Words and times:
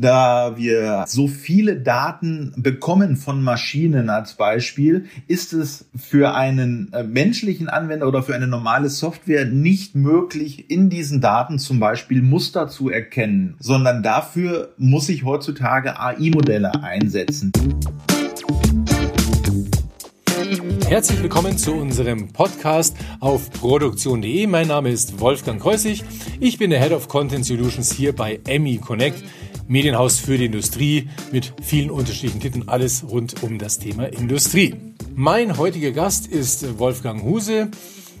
Da 0.00 0.56
wir 0.56 1.04
so 1.08 1.28
viele 1.28 1.76
Daten 1.76 2.54
bekommen 2.56 3.16
von 3.16 3.42
Maschinen 3.42 4.08
als 4.08 4.32
Beispiel, 4.32 5.04
ist 5.26 5.52
es 5.52 5.90
für 5.94 6.34
einen 6.34 6.90
äh, 6.94 7.02
menschlichen 7.02 7.68
Anwender 7.68 8.08
oder 8.08 8.22
für 8.22 8.34
eine 8.34 8.46
normale 8.46 8.88
Software 8.88 9.44
nicht 9.44 9.94
möglich, 9.94 10.70
in 10.70 10.88
diesen 10.88 11.20
Daten 11.20 11.58
zum 11.58 11.80
Beispiel 11.80 12.22
Muster 12.22 12.68
zu 12.68 12.88
erkennen, 12.88 13.56
sondern 13.58 14.02
dafür 14.02 14.72
muss 14.78 15.10
ich 15.10 15.26
heutzutage 15.26 16.00
AI-Modelle 16.00 16.82
einsetzen. 16.82 17.52
Herzlich 20.90 21.22
willkommen 21.22 21.56
zu 21.56 21.72
unserem 21.72 22.32
Podcast 22.32 22.96
auf 23.20 23.50
produktion.de. 23.52 24.48
Mein 24.48 24.66
Name 24.66 24.90
ist 24.90 25.20
Wolfgang 25.20 25.62
Kreusig. 25.62 26.02
Ich 26.40 26.58
bin 26.58 26.70
der 26.70 26.80
Head 26.80 26.90
of 26.90 27.06
Content 27.06 27.46
Solutions 27.46 27.92
hier 27.92 28.12
bei 28.12 28.40
Emmy 28.48 28.78
Connect, 28.78 29.22
Medienhaus 29.68 30.18
für 30.18 30.38
die 30.38 30.46
Industrie 30.46 31.08
mit 31.32 31.52
vielen 31.62 31.90
unterschiedlichen 31.90 32.40
Titeln, 32.40 32.68
alles 32.68 33.04
rund 33.08 33.42
um 33.42 33.58
das 33.58 33.78
Thema 33.78 34.04
Industrie. 34.06 34.74
Mein 35.14 35.56
heutiger 35.58 35.92
Gast 35.92 36.26
ist 36.26 36.78
Wolfgang 36.78 37.22
Huse. 37.22 37.68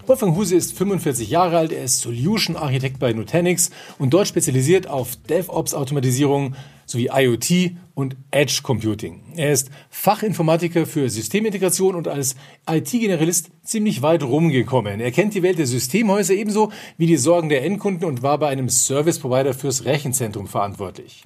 Wolfgang 0.06 0.36
Huse 0.36 0.56
ist 0.56 0.76
45 0.76 1.30
Jahre 1.30 1.58
alt, 1.58 1.72
er 1.72 1.84
ist 1.84 2.00
Solution 2.00 2.56
Architekt 2.56 2.98
bei 2.98 3.12
Nutanix 3.12 3.70
und 3.98 4.12
dort 4.12 4.28
spezialisiert 4.28 4.88
auf 4.88 5.16
DevOps-Automatisierung, 5.28 6.56
sowie 6.90 7.08
IoT 7.12 7.76
und 7.94 8.16
Edge 8.30 8.60
Computing. 8.62 9.22
Er 9.36 9.52
ist 9.52 9.70
Fachinformatiker 9.90 10.86
für 10.86 11.08
Systemintegration 11.08 11.94
und 11.94 12.08
als 12.08 12.34
IT-Generalist 12.68 13.50
ziemlich 13.62 14.02
weit 14.02 14.22
rumgekommen. 14.22 15.00
Er 15.00 15.12
kennt 15.12 15.34
die 15.34 15.42
Welt 15.42 15.58
der 15.58 15.66
Systemhäuser 15.66 16.34
ebenso 16.34 16.72
wie 16.96 17.06
die 17.06 17.16
Sorgen 17.16 17.48
der 17.48 17.64
Endkunden 17.64 18.06
und 18.06 18.22
war 18.22 18.38
bei 18.38 18.48
einem 18.48 18.68
Service 18.68 19.18
Provider 19.18 19.54
fürs 19.54 19.84
Rechenzentrum 19.84 20.48
verantwortlich. 20.48 21.24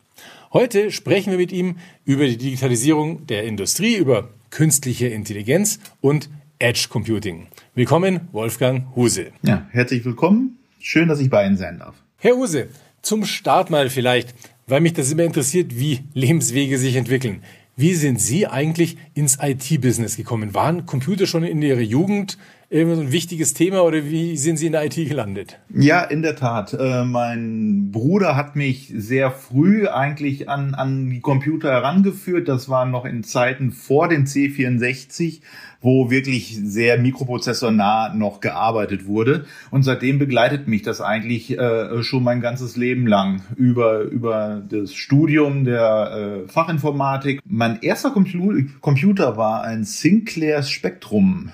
Heute 0.52 0.90
sprechen 0.90 1.30
wir 1.30 1.38
mit 1.38 1.52
ihm 1.52 1.78
über 2.04 2.26
die 2.26 2.36
Digitalisierung 2.36 3.26
der 3.26 3.44
Industrie, 3.44 3.96
über 3.96 4.28
künstliche 4.50 5.08
Intelligenz 5.08 5.80
und 6.00 6.28
Edge 6.58 6.86
Computing. 6.90 7.48
Willkommen, 7.74 8.28
Wolfgang 8.32 8.84
Huse. 8.94 9.32
Ja, 9.42 9.66
herzlich 9.72 10.04
willkommen. 10.04 10.58
Schön, 10.78 11.08
dass 11.08 11.18
ich 11.18 11.30
bei 11.30 11.46
Ihnen 11.46 11.56
sein 11.56 11.78
darf. 11.78 11.94
Herr 12.18 12.36
Huse, 12.36 12.68
zum 13.02 13.24
Start 13.24 13.70
mal 13.70 13.90
vielleicht 13.90 14.34
weil 14.66 14.80
mich 14.80 14.92
das 14.94 15.10
immer 15.12 15.24
interessiert, 15.24 15.78
wie 15.78 16.00
Lebenswege 16.14 16.78
sich 16.78 16.96
entwickeln. 16.96 17.42
Wie 17.76 17.94
sind 17.94 18.20
Sie 18.20 18.46
eigentlich 18.46 18.96
ins 19.14 19.38
IT-Business 19.40 20.16
gekommen? 20.16 20.54
Waren 20.54 20.86
Computer 20.86 21.26
schon 21.26 21.42
in 21.42 21.60
Ihrer 21.60 21.80
Jugend 21.80 22.38
irgendwie 22.74 22.96
so 22.96 23.02
ein 23.02 23.12
wichtiges 23.12 23.54
Thema 23.54 23.84
oder 23.84 24.04
wie 24.04 24.36
sind 24.36 24.56
Sie 24.56 24.66
in 24.66 24.72
der 24.72 24.84
IT 24.84 24.96
gelandet? 24.96 25.60
Ja, 25.72 26.02
in 26.02 26.22
der 26.22 26.34
Tat. 26.34 26.74
Äh, 26.74 27.04
mein 27.04 27.90
Bruder 27.92 28.34
hat 28.36 28.56
mich 28.56 28.92
sehr 28.96 29.30
früh 29.30 29.86
eigentlich 29.86 30.48
an, 30.48 30.74
an 30.74 31.08
die 31.08 31.20
Computer 31.20 31.70
herangeführt. 31.70 32.48
Das 32.48 32.68
war 32.68 32.84
noch 32.84 33.04
in 33.04 33.22
Zeiten 33.22 33.70
vor 33.70 34.08
dem 34.08 34.24
C64 34.24 35.40
wo 35.84 36.10
wirklich 36.10 36.58
sehr 36.64 36.98
mikroprozessornah 36.98 38.14
noch 38.14 38.40
gearbeitet 38.40 39.06
wurde. 39.06 39.44
Und 39.70 39.82
seitdem 39.82 40.18
begleitet 40.18 40.66
mich 40.66 40.80
das 40.80 41.02
eigentlich 41.02 41.58
äh, 41.58 42.02
schon 42.02 42.24
mein 42.24 42.40
ganzes 42.40 42.76
Leben 42.76 43.06
lang 43.06 43.42
über, 43.54 44.00
über 44.00 44.62
das 44.66 44.94
Studium 44.94 45.64
der 45.64 46.44
äh, 46.46 46.48
Fachinformatik. 46.48 47.40
Mein 47.44 47.82
erster 47.82 48.12
Compu 48.12 48.62
Computer 48.80 49.36
war 49.36 49.62
ein 49.62 49.84
Sinclair 49.84 50.62
Spectrum. 50.62 51.50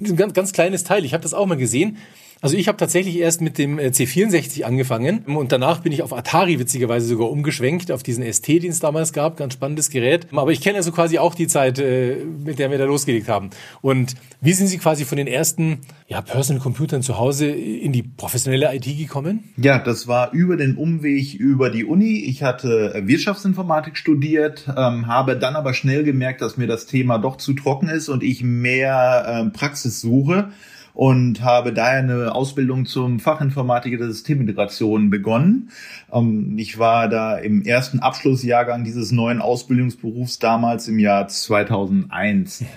Ein 0.00 0.16
ganz, 0.16 0.32
ganz 0.32 0.52
kleines 0.52 0.84
Teil. 0.84 1.04
Ich 1.04 1.12
habe 1.12 1.22
das 1.22 1.34
auch 1.34 1.46
mal 1.46 1.56
gesehen. 1.56 1.98
Also 2.42 2.56
ich 2.56 2.68
habe 2.68 2.78
tatsächlich 2.78 3.18
erst 3.18 3.42
mit 3.42 3.58
dem 3.58 3.78
äh, 3.78 3.88
C64 3.88 4.62
angefangen 4.62 5.24
und 5.26 5.52
danach 5.52 5.80
bin 5.80 5.92
ich 5.92 6.02
auf 6.02 6.14
Atari 6.14 6.58
witzigerweise 6.58 7.06
sogar 7.06 7.30
umgeschwenkt, 7.30 7.92
auf 7.92 8.02
diesen 8.02 8.24
ST, 8.32 8.48
den 8.48 8.70
es 8.70 8.80
damals 8.80 9.12
gab, 9.12 9.36
ganz 9.36 9.52
spannendes 9.52 9.90
Gerät. 9.90 10.26
Aber 10.32 10.50
ich 10.50 10.62
kenne 10.62 10.78
also 10.78 10.90
quasi 10.90 11.18
auch 11.18 11.34
die 11.34 11.48
Zeit, 11.48 11.78
äh, 11.78 12.16
mit 12.24 12.58
der 12.58 12.70
wir 12.70 12.78
da 12.78 12.86
losgelegt 12.86 13.28
haben. 13.28 13.50
Und 13.82 14.14
wie 14.40 14.54
sind 14.54 14.68
Sie 14.68 14.78
quasi 14.78 15.04
von 15.04 15.18
den 15.18 15.26
ersten 15.26 15.80
ja, 16.08 16.22
Personal 16.22 16.62
Computern 16.62 17.02
zu 17.02 17.18
Hause 17.18 17.46
in 17.46 17.92
die 17.92 18.02
professionelle 18.02 18.74
IT 18.74 18.86
gekommen? 18.86 19.44
Ja, 19.58 19.78
das 19.78 20.08
war 20.08 20.32
über 20.32 20.56
den 20.56 20.76
Umweg 20.76 21.34
über 21.34 21.68
die 21.68 21.84
Uni. 21.84 22.24
Ich 22.24 22.42
hatte 22.42 23.02
Wirtschaftsinformatik 23.04 23.98
studiert, 23.98 24.64
ähm, 24.66 25.08
habe 25.08 25.36
dann 25.36 25.56
aber 25.56 25.74
schnell 25.74 26.04
gemerkt, 26.04 26.40
dass 26.40 26.56
mir 26.56 26.66
das 26.66 26.86
Thema 26.86 27.18
doch 27.18 27.36
zu 27.36 27.52
trocken 27.52 27.90
ist 27.90 28.08
und 28.08 28.22
ich 28.22 28.42
mehr 28.42 29.44
äh, 29.44 29.50
Praxis 29.50 30.00
suche 30.00 30.48
und 31.00 31.40
habe 31.40 31.72
daher 31.72 32.00
eine 32.00 32.34
Ausbildung 32.34 32.84
zum 32.84 33.20
Fachinformatiker 33.20 33.96
der 33.96 34.08
Systemintegration 34.08 35.08
begonnen. 35.08 35.70
Ähm, 36.12 36.58
ich 36.58 36.78
war 36.78 37.08
da 37.08 37.38
im 37.38 37.62
ersten 37.62 38.00
Abschlussjahrgang 38.00 38.84
dieses 38.84 39.10
neuen 39.10 39.40
Ausbildungsberufs 39.40 40.40
damals 40.40 40.88
im 40.88 40.98
Jahr 40.98 41.26
2001. 41.26 42.64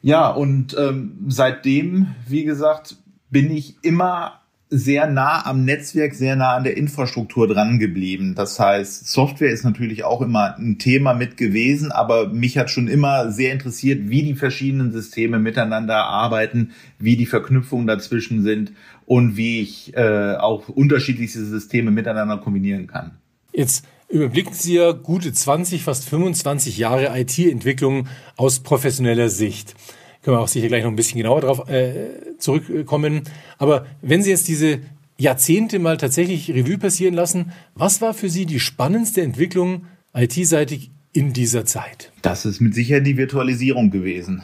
Ja, 0.00 0.28
und 0.28 0.76
ähm, 0.78 1.24
seitdem, 1.26 2.14
wie 2.28 2.44
gesagt, 2.44 2.96
bin 3.30 3.50
ich 3.50 3.82
immer 3.82 4.40
sehr 4.70 5.06
nah 5.06 5.46
am 5.46 5.64
Netzwerk, 5.64 6.14
sehr 6.14 6.36
nah 6.36 6.54
an 6.56 6.64
der 6.64 6.76
Infrastruktur 6.76 7.48
dran 7.48 7.78
geblieben. 7.78 8.34
Das 8.34 8.60
heißt, 8.60 9.08
Software 9.08 9.50
ist 9.50 9.64
natürlich 9.64 10.04
auch 10.04 10.20
immer 10.20 10.56
ein 10.58 10.78
Thema 10.78 11.14
mit 11.14 11.36
gewesen, 11.36 11.90
aber 11.90 12.28
mich 12.28 12.58
hat 12.58 12.70
schon 12.70 12.88
immer 12.88 13.32
sehr 13.32 13.52
interessiert, 13.52 14.10
wie 14.10 14.22
die 14.22 14.34
verschiedenen 14.34 14.92
Systeme 14.92 15.38
miteinander 15.38 16.04
arbeiten, 16.04 16.72
wie 16.98 17.16
die 17.16 17.26
Verknüpfungen 17.26 17.86
dazwischen 17.86 18.42
sind 18.42 18.72
und 19.06 19.36
wie 19.36 19.62
ich 19.62 19.96
äh, 19.96 20.34
auch 20.36 20.68
unterschiedlichste 20.68 21.44
Systeme 21.44 21.90
miteinander 21.90 22.36
kombinieren 22.36 22.86
kann. 22.86 23.12
Jetzt 23.52 23.86
überblicken 24.10 24.52
Sie 24.52 24.74
ja 24.74 24.92
gute 24.92 25.32
20, 25.32 25.82
fast 25.82 26.08
25 26.08 26.76
Jahre 26.76 27.18
IT-Entwicklung 27.18 28.06
aus 28.36 28.60
professioneller 28.60 29.30
Sicht 29.30 29.74
können 30.22 30.36
wir 30.36 30.42
auch 30.42 30.48
sicher 30.48 30.68
gleich 30.68 30.82
noch 30.82 30.90
ein 30.90 30.96
bisschen 30.96 31.18
genauer 31.18 31.40
darauf 31.40 31.68
äh, 31.70 32.27
zurückkommen. 32.38 33.22
Aber 33.58 33.86
wenn 34.02 34.22
Sie 34.22 34.30
jetzt 34.30 34.48
diese 34.48 34.80
Jahrzehnte 35.18 35.78
mal 35.78 35.96
tatsächlich 35.96 36.50
Revue 36.50 36.78
passieren 36.78 37.14
lassen, 37.14 37.52
was 37.74 38.00
war 38.00 38.14
für 38.14 38.28
Sie 38.28 38.46
die 38.46 38.60
spannendste 38.60 39.22
Entwicklung 39.22 39.86
IT-seitig 40.14 40.90
in 41.12 41.32
dieser 41.32 41.64
Zeit? 41.64 42.12
Das 42.22 42.46
ist 42.46 42.60
mit 42.60 42.74
Sicherheit 42.74 43.06
die 43.06 43.16
Virtualisierung 43.16 43.90
gewesen. 43.90 44.42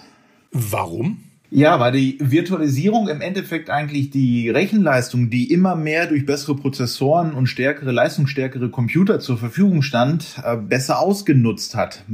Warum? 0.51 1.19
Ja, 1.51 1.79
weil 1.79 1.93
die 1.93 2.19
Virtualisierung 2.21 3.09
im 3.09 3.21
Endeffekt 3.21 3.71
eigentlich 3.71 4.11
die 4.11 4.51
Rechenleistung, 4.51 5.31
die 5.31 5.53
immer 5.53 5.77
mehr 5.77 6.09
durch 6.09 6.27
bessere 6.27 6.57
Prozessoren 6.57 7.33
und 7.33 7.47
stärkere, 7.47 7.93
leistungsstärkere 7.93 8.71
Computer 8.71 9.21
zur 9.21 9.39
Verfügung 9.39 9.83
stand, 9.83 10.41
äh, 10.43 10.57
besser 10.57 10.99
ausgenutzt 10.99 11.77
hat 11.77 12.05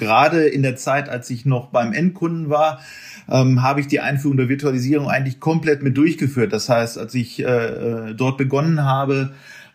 gerade 0.00 0.48
in 0.48 0.62
der 0.62 0.74
Zeit, 0.74 1.08
als 1.08 1.30
ich 1.30 1.46
noch 1.46 1.68
beim 1.68 1.92
Endkunden 1.92 2.50
war, 2.50 2.80
ähm, 3.30 3.62
habe 3.62 3.80
ich 3.80 3.86
die 3.86 4.00
Einführung 4.00 4.36
der 4.36 4.48
Virtualisierung 4.48 5.08
eigentlich 5.08 5.38
komplett 5.38 5.82
mit 5.82 5.96
durchgeführt. 5.96 6.52
Das 6.52 6.68
heißt, 6.68 6.98
als 6.98 7.14
ich 7.14 7.40
äh, 7.40 7.44
äh 7.44 8.14
dort 8.14 8.36
begonnen 8.36 8.84
habe, 8.84 9.30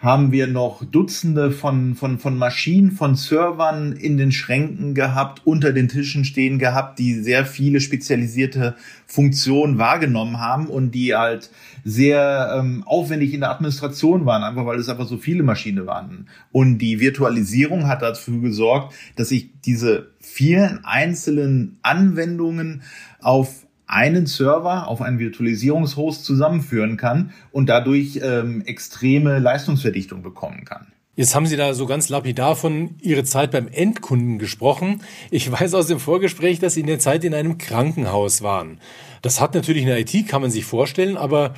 haben 0.06 0.32
wir 0.32 0.46
noch 0.46 0.86
Dutzende 0.86 1.50
von, 1.50 1.96
von, 1.96 2.20
von 2.20 2.38
Maschinen, 2.38 2.92
von 2.92 3.16
Servern 3.16 3.92
in 3.92 4.18
den 4.18 4.32
Schränken 4.32 4.94
gehabt, 4.94 5.42
unter 5.46 5.74
den 5.74 5.90
Tischen 5.90 6.26
stehen 6.26 6.60
gehabt, 6.60 7.00
die 7.00 7.16
sehr 7.16 7.44
viele 7.44 7.82
spezialisierte 7.82 8.76
Funktionen 9.08 9.80
wahrgenommen 9.80 10.40
haben 10.40 10.68
und 10.68 10.92
die 10.92 11.16
halt 11.16 11.50
sehr 11.84 12.56
ähm, 12.56 12.84
aufwendig 12.86 13.34
in 13.34 13.40
der 13.40 13.50
Administration 13.50 14.28
waren, 14.28 14.44
einfach 14.44 14.68
weil 14.68 14.78
es 14.78 14.90
einfach 14.90 15.08
so 15.08 15.18
viele 15.18 15.42
Maschinen 15.42 15.88
waren. 15.88 16.28
Und 16.52 16.78
die 16.78 17.00
Virtualisierung 17.00 17.88
hat 17.88 18.04
dafür 18.04 18.40
gesorgt, 18.42 18.94
dass 19.16 19.32
ich 19.32 19.50
diese 19.66 20.12
vielen 20.20 20.86
einzelnen 20.86 21.80
Anwendungen 21.82 22.84
auf 23.22 23.65
einen 23.88 24.26
Server 24.26 24.88
auf 24.88 25.02
einen 25.02 25.20
Virtualisierungshost 25.20 26.26
zusammenführen 26.26 26.98
kann 26.98 27.32
und 27.52 27.68
dadurch 27.68 28.20
ähm, 28.22 28.64
extreme 28.66 29.40
Leistungsverdichtung 29.40 30.22
bekommen 30.22 30.66
kann. 30.66 30.88
Jetzt 31.18 31.34
haben 31.34 31.46
Sie 31.46 31.56
da 31.56 31.74
so 31.74 31.86
ganz 31.86 32.10
lapidar 32.10 32.58
von 32.58 32.96
Ihrer 33.02 33.24
Zeit 33.24 33.52
beim 33.52 33.70
Endkunden 33.70 34.38
gesprochen. 34.38 35.02
Ich 35.32 35.50
weiß 35.50 35.74
aus 35.74 35.88
dem 35.88 36.00
Vorgespräch, 36.00 36.60
dass 36.60 36.74
Sie 36.74 36.82
in 36.82 36.88
der 36.88 37.00
Zeit 37.00 37.24
in 37.24 37.34
einem 37.34 37.58
Krankenhaus 37.58 38.42
waren. 38.42 38.80
Das 39.22 39.40
hat 39.40 39.56
natürlich 39.56 39.84
eine 39.84 39.98
IT, 40.00 40.28
kann 40.28 40.42
man 40.42 40.52
sich 40.52 40.66
vorstellen, 40.66 41.16
aber 41.16 41.54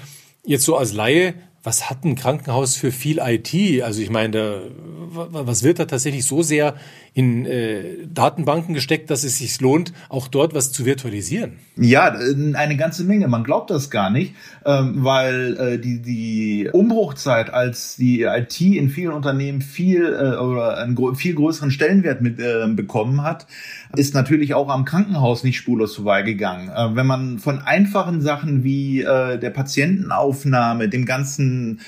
jetzt 0.45 0.63
so 0.63 0.77
als 0.77 0.93
Laie, 0.93 1.33
was 1.63 1.89
hat 1.89 2.05
ein 2.05 2.15
Krankenhaus 2.15 2.75
für 2.75 2.91
viel 2.91 3.19
IT? 3.19 3.81
Also 3.81 4.01
ich 4.01 4.11
meine, 4.11 4.71
was 5.11 5.63
wird 5.63 5.79
da 5.79 5.85
tatsächlich 5.85 6.25
so 6.25 6.41
sehr 6.41 6.75
in 7.13 7.45
äh, 7.45 8.05
Datenbanken 8.13 8.73
gesteckt, 8.73 9.09
dass 9.09 9.23
es 9.23 9.39
sich 9.39 9.59
lohnt, 9.61 9.93
auch 10.09 10.27
dort 10.27 10.53
was 10.53 10.71
zu 10.71 10.85
virtualisieren? 10.85 11.53
Ja, 11.75 12.13
eine 12.53 12.77
ganze 12.77 13.03
Menge. 13.03 13.27
Man 13.27 13.43
glaubt 13.43 13.69
das 13.69 13.89
gar 13.89 14.09
nicht, 14.09 14.35
ähm, 14.65 15.03
weil 15.03 15.57
äh, 15.57 15.79
die, 15.79 16.01
die 16.01 16.69
Umbruchzeit, 16.71 17.51
als 17.51 17.95
die 17.95 18.23
IT 18.23 18.59
in 18.61 18.89
vielen 18.89 19.13
Unternehmen 19.13 19.61
viel 19.61 20.05
äh, 20.05 20.37
oder 20.37 20.77
einen 20.77 21.15
viel 21.15 21.35
größeren 21.35 21.71
Stellenwert 21.71 22.21
mit 22.21 22.39
äh, 22.39 22.67
bekommen 22.67 23.23
hat, 23.23 23.47
ist 23.95 24.13
natürlich 24.13 24.53
auch 24.53 24.69
am 24.69 24.85
Krankenhaus 24.85 25.43
nicht 25.43 25.57
spurlos 25.57 25.95
vorbeigegangen. 25.95 26.69
Äh, 26.69 26.95
wenn 26.95 27.07
man 27.07 27.39
von 27.39 27.59
einfachen 27.59 28.21
Sachen 28.21 28.63
wie 28.63 29.01
äh, 29.01 29.37
der 29.39 29.49
Patientenaufnahme, 29.49 30.89
dem 30.89 31.05
ganzen 31.05 31.81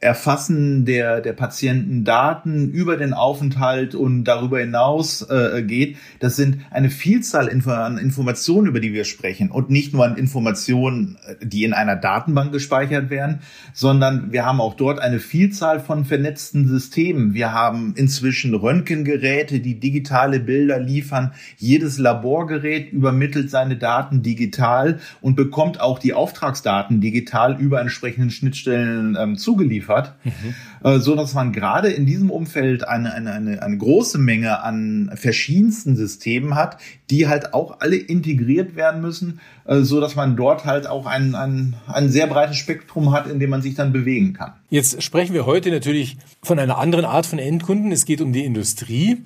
Erfassen 0.00 0.84
der, 0.84 1.20
der 1.20 1.32
Patienten 1.32 2.04
Daten 2.04 2.70
über 2.70 2.96
den 2.96 3.12
Aufenthalt 3.12 3.96
und 3.96 4.22
darüber 4.22 4.60
hinaus 4.60 5.22
äh, 5.22 5.64
geht. 5.64 5.96
Das 6.20 6.36
sind 6.36 6.60
eine 6.70 6.88
Vielzahl 6.88 7.48
an 7.48 7.98
Informationen, 7.98 8.68
über 8.68 8.78
die 8.78 8.92
wir 8.92 9.04
sprechen 9.04 9.50
und 9.50 9.70
nicht 9.70 9.92
nur 9.92 10.04
an 10.04 10.16
Informationen, 10.16 11.18
äh, 11.26 11.44
die 11.44 11.64
in 11.64 11.72
einer 11.72 11.96
Datenbank 11.96 12.52
gespeichert 12.52 13.10
werden, 13.10 13.40
sondern 13.72 14.30
wir 14.30 14.46
haben 14.46 14.60
auch 14.60 14.74
dort 14.74 15.00
eine 15.00 15.18
Vielzahl 15.18 15.80
von 15.80 16.04
vernetzten 16.04 16.68
Systemen. 16.68 17.34
Wir 17.34 17.52
haben 17.52 17.94
inzwischen 17.96 18.54
Röntgengeräte, 18.54 19.58
die 19.58 19.80
digitale 19.80 20.38
Bilder 20.38 20.78
liefern. 20.78 21.32
Jedes 21.56 21.98
Laborgerät 21.98 22.92
übermittelt 22.92 23.50
seine 23.50 23.76
Daten 23.76 24.22
digital 24.22 25.00
und 25.20 25.34
bekommt 25.34 25.80
auch 25.80 25.98
die 25.98 26.14
Auftragsdaten 26.14 27.00
digital 27.00 27.60
über 27.60 27.80
entsprechenden 27.80 28.30
Schnittstellen 28.30 29.16
ähm, 29.18 29.36
zugeliefert 29.36 29.87
geliefert, 29.88 30.14
mhm. 30.24 31.00
so 31.00 31.14
dass 31.14 31.34
man 31.34 31.52
gerade 31.52 31.88
in 31.88 32.06
diesem 32.06 32.30
Umfeld 32.30 32.86
eine, 32.86 33.12
eine, 33.12 33.32
eine, 33.32 33.62
eine 33.62 33.76
große 33.76 34.18
Menge 34.18 34.62
an 34.62 35.10
verschiedensten 35.14 35.96
Systemen 35.96 36.54
hat, 36.54 36.78
die 37.10 37.28
halt 37.28 37.54
auch 37.54 37.80
alle 37.80 37.96
integriert 37.96 38.76
werden 38.76 39.00
müssen, 39.00 39.40
äh, 39.66 39.80
so 39.80 40.00
dass 40.00 40.14
man 40.16 40.36
dort 40.36 40.64
halt 40.64 40.86
auch 40.86 41.06
ein, 41.06 41.34
ein, 41.34 41.76
ein 41.86 42.08
sehr 42.08 42.26
breites 42.26 42.56
Spektrum 42.56 43.12
hat, 43.12 43.26
in 43.26 43.40
dem 43.40 43.50
man 43.50 43.62
sich 43.62 43.74
dann 43.74 43.92
bewegen 43.92 44.34
kann. 44.34 44.52
Jetzt 44.70 45.02
sprechen 45.02 45.34
wir 45.34 45.46
heute 45.46 45.70
natürlich 45.70 46.18
von 46.42 46.58
einer 46.58 46.78
anderen 46.78 47.04
Art 47.04 47.26
von 47.26 47.38
Endkunden. 47.38 47.92
Es 47.92 48.04
geht 48.04 48.20
um 48.20 48.32
die 48.32 48.44
Industrie. 48.44 49.22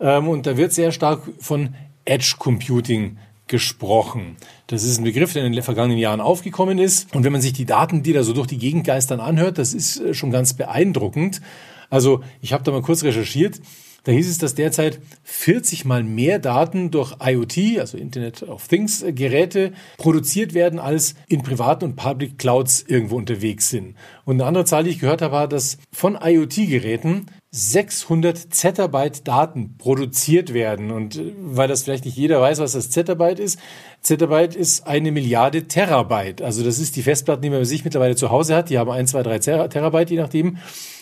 Ähm, 0.00 0.28
und 0.28 0.46
da 0.46 0.56
wird 0.56 0.72
sehr 0.72 0.92
stark 0.92 1.22
von 1.38 1.74
Edge 2.04 2.34
Computing 2.38 3.18
gesprochen. 3.50 4.36
Das 4.68 4.84
ist 4.84 4.98
ein 4.98 5.04
Begriff, 5.04 5.32
der 5.34 5.44
in 5.44 5.52
den 5.52 5.62
vergangenen 5.62 5.98
Jahren 5.98 6.20
aufgekommen 6.20 6.78
ist. 6.78 7.12
Und 7.14 7.24
wenn 7.24 7.32
man 7.32 7.42
sich 7.42 7.52
die 7.52 7.66
Daten, 7.66 8.02
die 8.02 8.12
da 8.12 8.22
so 8.22 8.32
durch 8.32 8.46
die 8.46 8.58
Gegend 8.58 8.86
geistern, 8.86 9.20
anhört, 9.20 9.58
das 9.58 9.74
ist 9.74 10.00
äh, 10.00 10.14
schon 10.14 10.30
ganz 10.30 10.54
beeindruckend. 10.54 11.42
Also 11.90 12.22
ich 12.40 12.52
habe 12.52 12.62
da 12.62 12.70
mal 12.70 12.80
kurz 12.80 13.02
recherchiert. 13.02 13.60
Da 14.04 14.12
hieß 14.12 14.30
es, 14.30 14.38
dass 14.38 14.54
derzeit 14.54 15.00
40 15.24 15.84
mal 15.84 16.02
mehr 16.02 16.38
Daten 16.38 16.90
durch 16.90 17.16
IoT, 17.22 17.78
also 17.80 17.98
Internet 17.98 18.44
of 18.44 18.68
Things 18.68 19.02
äh, 19.02 19.12
Geräte, 19.12 19.72
produziert 19.98 20.54
werden, 20.54 20.78
als 20.78 21.16
in 21.26 21.42
privaten 21.42 21.84
und 21.84 21.96
Public 21.96 22.38
Clouds 22.38 22.84
irgendwo 22.86 23.16
unterwegs 23.16 23.68
sind. 23.68 23.96
Und 24.24 24.36
eine 24.36 24.46
andere 24.46 24.64
Zahl, 24.64 24.84
die 24.84 24.90
ich 24.90 25.00
gehört 25.00 25.22
habe, 25.22 25.34
war, 25.34 25.48
dass 25.48 25.78
von 25.92 26.16
IoT-Geräten 26.22 27.26
600 27.52 28.54
Zettabyte 28.54 29.26
Daten 29.26 29.76
produziert 29.76 30.54
werden. 30.54 30.92
Und 30.92 31.16
äh, 31.16 31.32
weil 31.40 31.68
das 31.68 31.82
vielleicht 31.82 32.04
nicht 32.04 32.16
jeder 32.16 32.40
weiß, 32.40 32.60
was 32.60 32.72
das 32.72 32.90
Zettabyte 32.90 33.40
ist, 33.40 33.58
Zettabyte 34.02 34.54
ist 34.54 34.86
eine 34.86 35.10
Milliarde 35.10 35.66
Terabyte. 35.66 36.42
Also 36.42 36.62
das 36.62 36.78
ist 36.78 36.94
die 36.96 37.02
Festplatten, 37.02 37.42
die 37.42 37.50
man 37.50 37.64
sich 37.64 37.84
mittlerweile 37.84 38.14
zu 38.14 38.30
Hause 38.30 38.54
hat. 38.54 38.70
Die 38.70 38.78
haben 38.78 38.90
ein, 38.90 39.06
zwei, 39.06 39.22
drei 39.22 39.38
Terabyte, 39.40 40.10
je 40.10 40.16
nachdem, 40.16 40.58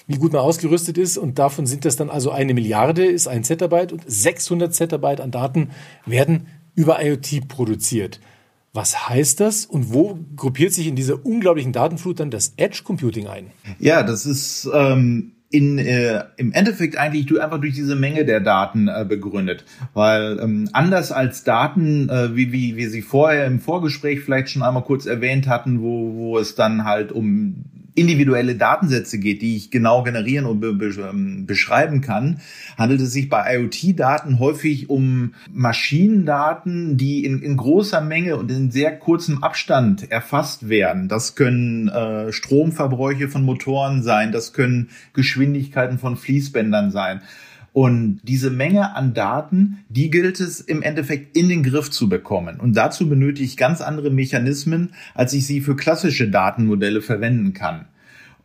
wie 0.06 0.16
gut 0.16 0.32
man 0.32 0.40
ausgerüstet 0.40 0.96
ist. 0.96 1.18
Und 1.18 1.38
davon 1.38 1.66
sind 1.66 1.84
das 1.84 1.96
dann 1.96 2.08
also 2.08 2.30
eine 2.30 2.54
Milliarde, 2.54 3.04
ist 3.04 3.28
ein 3.28 3.44
Zettabyte 3.44 3.92
und 3.92 4.02
600 4.06 4.74
Zettabyte 4.74 5.20
an 5.20 5.30
Daten 5.30 5.70
werden 6.06 6.46
über 6.74 7.04
IoT 7.04 7.46
produziert. 7.48 8.20
Was 8.72 9.08
heißt 9.08 9.40
das 9.40 9.66
und 9.66 9.92
wo 9.92 10.18
gruppiert 10.36 10.72
sich 10.72 10.86
in 10.86 10.96
dieser 10.96 11.24
unglaublichen 11.24 11.72
Datenflut 11.72 12.20
dann 12.20 12.30
das 12.30 12.52
Edge 12.56 12.82
Computing 12.84 13.26
ein? 13.26 13.50
Ja, 13.80 14.02
das 14.02 14.24
ist 14.24 14.68
ähm, 14.72 15.32
in, 15.50 15.78
äh, 15.78 16.24
im 16.36 16.52
Endeffekt 16.52 16.98
eigentlich 16.98 17.26
du 17.26 17.38
einfach 17.40 17.60
durch 17.60 17.74
diese 17.74 17.96
Menge 17.96 18.24
der 18.24 18.40
Daten 18.40 18.88
äh, 18.88 19.06
begründet. 19.08 19.64
Weil 19.94 20.38
ähm, 20.40 20.68
anders 20.72 21.10
als 21.10 21.44
Daten, 21.44 22.08
äh, 22.10 22.36
wie, 22.36 22.52
wie 22.52 22.76
wir 22.76 22.90
sie 22.90 23.02
vorher 23.02 23.46
im 23.46 23.60
Vorgespräch 23.60 24.20
vielleicht 24.20 24.50
schon 24.50 24.62
einmal 24.62 24.84
kurz 24.84 25.06
erwähnt 25.06 25.48
hatten, 25.48 25.80
wo, 25.80 26.14
wo 26.14 26.38
es 26.38 26.54
dann 26.54 26.84
halt 26.84 27.12
um 27.12 27.64
individuelle 27.98 28.54
Datensätze 28.54 29.18
geht, 29.18 29.42
die 29.42 29.56
ich 29.56 29.70
genau 29.70 30.02
generieren 30.02 30.46
und 30.46 30.60
be 30.60 30.68
ähm, 30.68 31.46
beschreiben 31.46 32.00
kann, 32.00 32.40
handelt 32.76 33.00
es 33.00 33.12
sich 33.12 33.28
bei 33.28 33.56
IoT-Daten 33.56 34.38
häufig 34.38 34.88
um 34.88 35.34
Maschinendaten, 35.52 36.96
die 36.96 37.24
in, 37.24 37.42
in, 37.42 37.56
großer 37.56 38.00
Menge 38.00 38.36
und 38.36 38.50
in 38.50 38.70
sehr 38.70 38.96
kurzem 38.96 39.42
Abstand 39.42 40.10
erfasst 40.10 40.68
werden. 40.68 41.08
Das 41.08 41.34
können 41.34 41.88
äh, 41.88 42.32
Stromverbräuche 42.32 43.28
von 43.28 43.42
Motoren 43.42 44.02
sein, 44.02 44.32
das 44.32 44.52
können 44.52 44.90
Geschwindigkeiten 45.12 45.98
von 45.98 46.16
Fließbändern 46.16 46.90
sein. 46.90 47.22
Und 47.78 48.18
diese 48.24 48.50
Menge 48.50 48.96
an 48.96 49.14
Daten, 49.14 49.84
die 49.88 50.10
gilt 50.10 50.40
es 50.40 50.60
im 50.60 50.82
Endeffekt 50.82 51.36
in 51.36 51.48
den 51.48 51.62
Griff 51.62 51.92
zu 51.92 52.08
bekommen. 52.08 52.58
Und 52.58 52.76
dazu 52.76 53.08
benötige 53.08 53.44
ich 53.44 53.56
ganz 53.56 53.82
andere 53.82 54.10
Mechanismen, 54.10 54.94
als 55.14 55.32
ich 55.32 55.46
sie 55.46 55.60
für 55.60 55.76
klassische 55.76 56.28
Datenmodelle 56.28 57.02
verwenden 57.02 57.52
kann. 57.52 57.84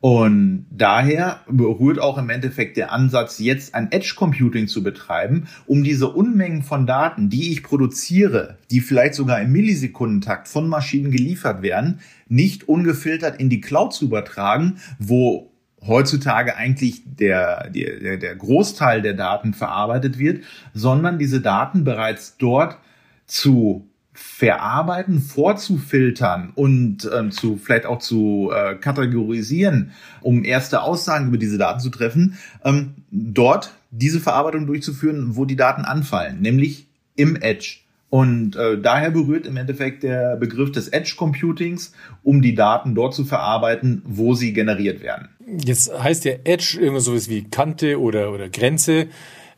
Und 0.02 0.68
daher 0.70 1.40
berührt 1.50 1.98
auch 1.98 2.20
im 2.20 2.30
Endeffekt 2.30 2.78
der 2.78 2.92
Ansatz, 2.92 3.40
jetzt 3.40 3.74
ein 3.74 3.92
Edge 3.92 4.14
Computing 4.16 4.68
zu 4.68 4.84
betreiben, 4.84 5.48
um 5.66 5.84
diese 5.84 6.10
Unmengen 6.10 6.62
von 6.62 6.86
Daten, 6.86 7.30
die 7.30 7.54
ich 7.54 7.64
produziere, 7.64 8.60
die 8.70 8.82
vielleicht 8.82 9.16
sogar 9.16 9.42
im 9.42 9.52
Millisekundentakt 9.52 10.48
von 10.48 10.68
Maschinen 10.68 11.10
geliefert 11.10 11.64
werden, 11.64 12.02
nicht 12.28 12.70
ungefiltert 12.70 13.40
in 13.40 13.50
die 13.50 13.62
Cloud 13.62 13.96
zu 13.96 14.06
übertragen, 14.06 14.76
wo 15.00 15.53
heutzutage 15.88 16.56
eigentlich 16.56 17.02
der, 17.06 17.70
der, 17.70 18.18
der 18.18 18.36
Großteil 18.36 19.02
der 19.02 19.14
Daten 19.14 19.54
verarbeitet 19.54 20.18
wird, 20.18 20.44
sondern 20.74 21.20
diese 21.20 21.42
Daten 21.42 21.84
bereits 21.84 22.38
dort 22.38 22.78
zu 23.26 23.88
verarbeiten, 24.14 25.20
vorzufiltern 25.20 26.52
und 26.54 27.10
ähm, 27.12 27.32
zu 27.32 27.58
vielleicht 27.58 27.88
auch 27.88 27.98
zu 27.98 28.52
äh, 28.54 28.76
kategorisieren, 28.76 29.92
um 30.22 30.44
erste 30.44 30.84
Aussagen 30.84 31.28
über 31.28 31.38
diese 31.38 31.58
Daten 31.58 31.80
zu 31.80 31.90
treffen, 31.90 32.38
ähm, 32.64 32.94
dort 33.10 33.74
diese 33.90 34.20
Verarbeitung 34.20 34.68
durchzuführen, 34.68 35.36
wo 35.36 35.46
die 35.46 35.56
Daten 35.56 35.84
anfallen, 35.84 36.42
nämlich 36.42 36.88
im 37.16 37.36
Edge. 37.36 37.83
Und 38.14 38.56
äh, 38.56 38.80
daher 38.80 39.10
berührt 39.10 39.48
im 39.48 39.58
Endeffekt 39.58 40.04
der 40.04 40.36
Begriff 40.36 40.72
des 40.72 40.88
Edge 40.88 41.16
Computings, 41.18 41.94
um 42.22 42.44
die 42.44 42.54
Daten 42.54 42.94
dort 42.94 43.16
zu 43.16 43.26
verarbeiten, 43.26 44.04
wo 44.06 44.36
sie 44.36 44.54
generiert 44.54 45.02
werden. 45.02 45.30
Jetzt 45.66 45.92
heißt 45.92 46.24
ja 46.26 46.34
Edge 46.44 46.78
irgendwas 46.80 47.06
sowas 47.06 47.28
wie 47.28 47.42
Kante 47.50 48.00
oder, 48.00 48.32
oder 48.32 48.50
Grenze 48.50 49.08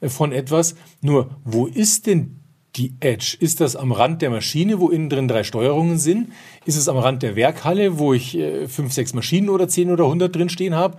von 0.02 0.32
etwas. 0.32 0.78
Nur, 1.02 1.32
wo 1.44 1.66
ist 1.66 2.08
denn 2.08 2.40
die 2.78 2.94
Edge? 3.02 3.36
Ist 3.42 3.60
das 3.60 3.76
am 3.76 3.92
Rand 3.92 4.22
der 4.22 4.30
Maschine, 4.30 4.80
wo 4.80 4.88
innen 4.88 5.10
drin 5.10 5.28
drei 5.28 5.44
Steuerungen 5.44 5.98
sind? 5.98 6.30
Ist 6.66 6.78
es 6.78 6.88
am 6.88 6.96
Rand 6.96 7.24
der 7.24 7.36
Werkhalle, 7.36 8.00
wo 8.00 8.14
ich 8.14 8.38
äh, 8.38 8.70
fünf, 8.70 8.94
sechs 8.94 9.14
Maschinen 9.14 9.50
oder 9.50 9.68
zehn 9.68 9.92
oder 9.92 10.08
hundert 10.08 10.34
drin 10.34 10.48
stehen 10.48 10.76
habe? 10.76 10.96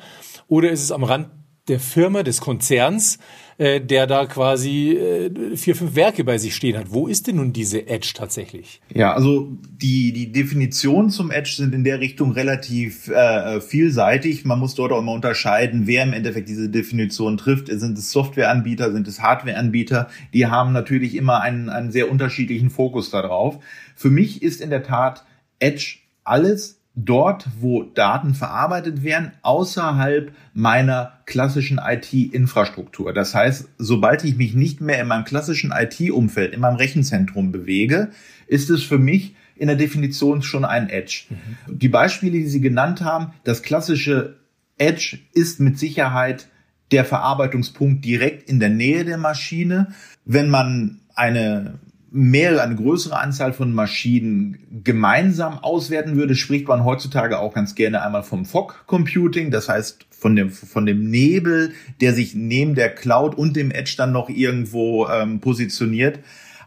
Oder 0.47 0.73
ist 0.73 0.83
es 0.83 0.93
am 0.93 1.05
Rand 1.05 1.29
der 1.69 1.81
Firma, 1.81 2.23
des 2.23 2.43
Konzerns, 2.43 3.19
äh, 3.59 3.81
der 3.81 4.07
da 4.07 4.27
quasi 4.27 4.93
äh, 4.93 5.57
vier, 5.57 5.75
fünf 5.75 5.95
Werke 5.95 6.25
bei 6.25 6.39
sich 6.39 6.55
stehen 6.55 6.77
hat. 6.77 6.87
Wo 6.91 7.07
ist 7.07 7.27
denn 7.27 7.37
nun 7.37 7.53
diese 7.53 7.87
Edge 7.87 8.13
tatsächlich? 8.15 8.81
Ja, 8.93 9.15
also 9.15 9.51
die, 9.81 10.13
die 10.13 10.33
Definitionen 10.33 11.11
zum 11.11 11.31
Edge 11.31 11.53
sind 11.57 11.75
in 11.75 11.83
der 11.83 12.01
Richtung 12.01 12.33
relativ 12.33 13.09
äh, 13.09 13.61
vielseitig. 13.61 14.45
Man 14.45 14.59
muss 14.59 14.75
dort 14.75 14.93
auch 14.93 15.01
immer 15.01 15.13
unterscheiden, 15.13 15.87
wer 15.87 16.03
im 16.03 16.13
Endeffekt 16.13 16.49
diese 16.49 16.69
Definition 16.69 17.37
trifft. 17.37 17.69
Sind 17.69 17.97
es 17.97 18.13
Softwareanbieter, 18.13 18.93
sind 18.93 19.09
es 19.09 19.23
Hardwareanbieter? 19.23 20.09
Die 20.35 20.47
haben 20.47 20.73
natürlich 20.73 21.15
immer 21.15 21.41
einen, 21.41 21.69
einen 21.69 21.93
sehr 21.93 22.11
unterschiedlichen 22.11 22.71
Fokus 22.71 23.11
darauf. 23.11 23.59
Für 23.95 24.11
mich 24.11 24.43
ist 24.43 24.61
in 24.61 24.71
der 24.71 24.83
Tat 24.83 25.25
Edge 25.59 25.99
alles, 26.25 26.76
dort, 26.97 27.47
wo 27.61 27.83
Daten 27.83 28.35
verarbeitet 28.35 29.05
werden, 29.05 29.33
außerhalb 29.43 30.33
meiner 30.55 31.13
klassischen 31.27 31.79
IT-Infrastruktur. 31.79 33.13
Das 33.13 33.35
heißt, 33.35 33.69
sobald 33.77 34.25
ich 34.25 34.37
mich 34.37 34.55
nicht 34.55 34.81
mehr 34.81 35.01
in 35.01 35.09
meinem 35.09 35.25
klassischen 35.25 35.73
IT-Umfeld, 35.73 36.55
in 36.55 36.61
meinem 36.61 36.77
Rechenzentrum 36.77 37.53
bewege, 37.53 38.11
ist 38.47 38.71
es 38.71 38.83
für 38.83 38.99
mich 38.99 39.37
in 39.57 39.69
der 39.69 39.77
Definition 39.77 40.43
schon 40.43 40.65
ein 40.65 40.89
Edge. 40.89 41.27
Mhm. 41.29 41.79
Die 41.79 41.89
Beispiele, 41.89 42.33
die 42.33 42.49
Sie 42.49 42.61
genannt 42.61 43.03
haben, 43.03 43.33
das 43.45 43.63
klassische 43.63 44.37
Edge 44.79 45.19
ist 45.33 45.61
mit 45.61 45.79
Sicherheit 45.79 46.49
der 46.93 47.05
Verarbeitungspunkt 47.05 48.05
direkt 48.05 48.49
in 48.49 48.61
der 48.61 48.71
Nähe 48.71 49.05
der 49.05 49.19
Maschine. 49.19 49.89
Wenn 50.25 50.49
man 50.49 51.01
eine 51.15 51.79
mehrere, 52.17 52.63
eine 52.63 52.77
größere 52.77 53.19
Anzahl 53.19 53.53
von 53.53 53.73
Maschinen 53.73 54.83
gemeinsam 54.83 55.59
auswerten 55.59 56.17
würde, 56.17 56.35
spricht 56.35 56.67
man 56.67 56.85
heutzutage 56.85 57.39
auch 57.39 57.53
ganz 57.53 57.75
gerne 57.75 58.03
einmal 58.03 58.23
vom 58.23 58.47
Fog 58.47 58.85
Computing, 58.87 59.51
das 59.51 59.69
heißt 59.69 60.07
von 60.11 60.35
dem, 60.35 60.51
von 60.51 60.87
dem 60.87 61.11
Nebel, 61.11 61.73
der 62.01 62.15
sich 62.15 62.35
neben 62.35 62.75
der 62.75 62.95
Cloud 62.95 63.35
und 63.35 63.55
dem 63.55 63.71
Edge 63.71 63.95
dann 63.99 64.13
noch 64.13 64.31
irgendwo 64.31 65.07
ähm, 65.09 65.41
positioniert. 65.41 66.21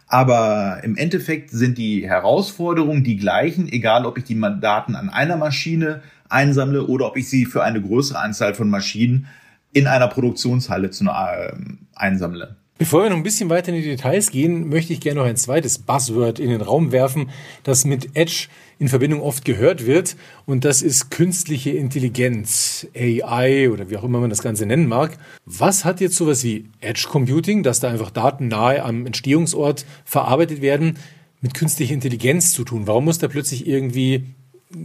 Aber 0.07 0.81
im 0.83 0.95
Endeffekt 0.95 1.49
sind 1.49 1.77
die 1.77 2.07
Herausforderungen 2.07 3.03
die 3.03 3.17
gleichen, 3.17 3.67
egal 3.67 4.05
ob 4.05 4.17
ich 4.17 4.23
die 4.23 4.39
Daten 4.39 4.95
an 4.95 5.09
einer 5.09 5.37
Maschine 5.37 6.01
einsammle 6.29 6.85
oder 6.85 7.07
ob 7.07 7.17
ich 7.17 7.27
sie 7.27 7.45
für 7.45 7.63
eine 7.63 7.81
größere 7.81 8.19
Anzahl 8.19 8.53
von 8.53 8.69
Maschinen 8.69 9.27
in 9.71 9.87
einer 9.87 10.07
Produktionshalle 10.07 10.91
zu, 10.91 11.05
äh, 11.05 11.53
einsammle. 11.95 12.57
Bevor 12.79 13.03
wir 13.03 13.09
noch 13.09 13.17
ein 13.17 13.23
bisschen 13.23 13.49
weiter 13.49 13.73
in 13.73 13.75
die 13.75 13.89
Details 13.89 14.31
gehen, 14.31 14.69
möchte 14.69 14.93
ich 14.93 15.01
gerne 15.01 15.19
noch 15.19 15.27
ein 15.27 15.35
zweites 15.35 15.79
Buzzword 15.79 16.39
in 16.39 16.49
den 16.49 16.61
Raum 16.61 16.93
werfen, 16.93 17.29
das 17.63 17.83
mit 17.83 18.15
Edge 18.15 18.47
in 18.79 18.87
Verbindung 18.87 19.19
oft 19.19 19.43
gehört 19.43 19.85
wird. 19.85 20.15
Und 20.45 20.63
das 20.63 20.81
ist 20.81 21.11
künstliche 21.11 21.71
Intelligenz, 21.71 22.87
AI 22.95 23.69
oder 23.69 23.89
wie 23.89 23.97
auch 23.97 24.05
immer 24.05 24.21
man 24.21 24.29
das 24.29 24.41
Ganze 24.41 24.65
nennen 24.65 24.87
mag. 24.87 25.17
Was 25.43 25.83
hat 25.83 25.99
jetzt 25.99 26.15
sowas 26.15 26.45
wie 26.45 26.69
Edge 26.79 27.07
Computing, 27.09 27.63
dass 27.63 27.81
da 27.81 27.89
einfach 27.89 28.11
Daten 28.11 28.47
nahe 28.47 28.81
am 28.81 29.05
Entstehungsort 29.05 29.85
verarbeitet 30.05 30.61
werden, 30.61 30.99
mit 31.41 31.55
künstlicher 31.55 31.93
Intelligenz 31.93 32.53
zu 32.53 32.63
tun? 32.63 32.87
Warum 32.87 33.03
muss 33.03 33.19
da 33.19 33.27
plötzlich 33.27 33.67
irgendwie 33.67 34.23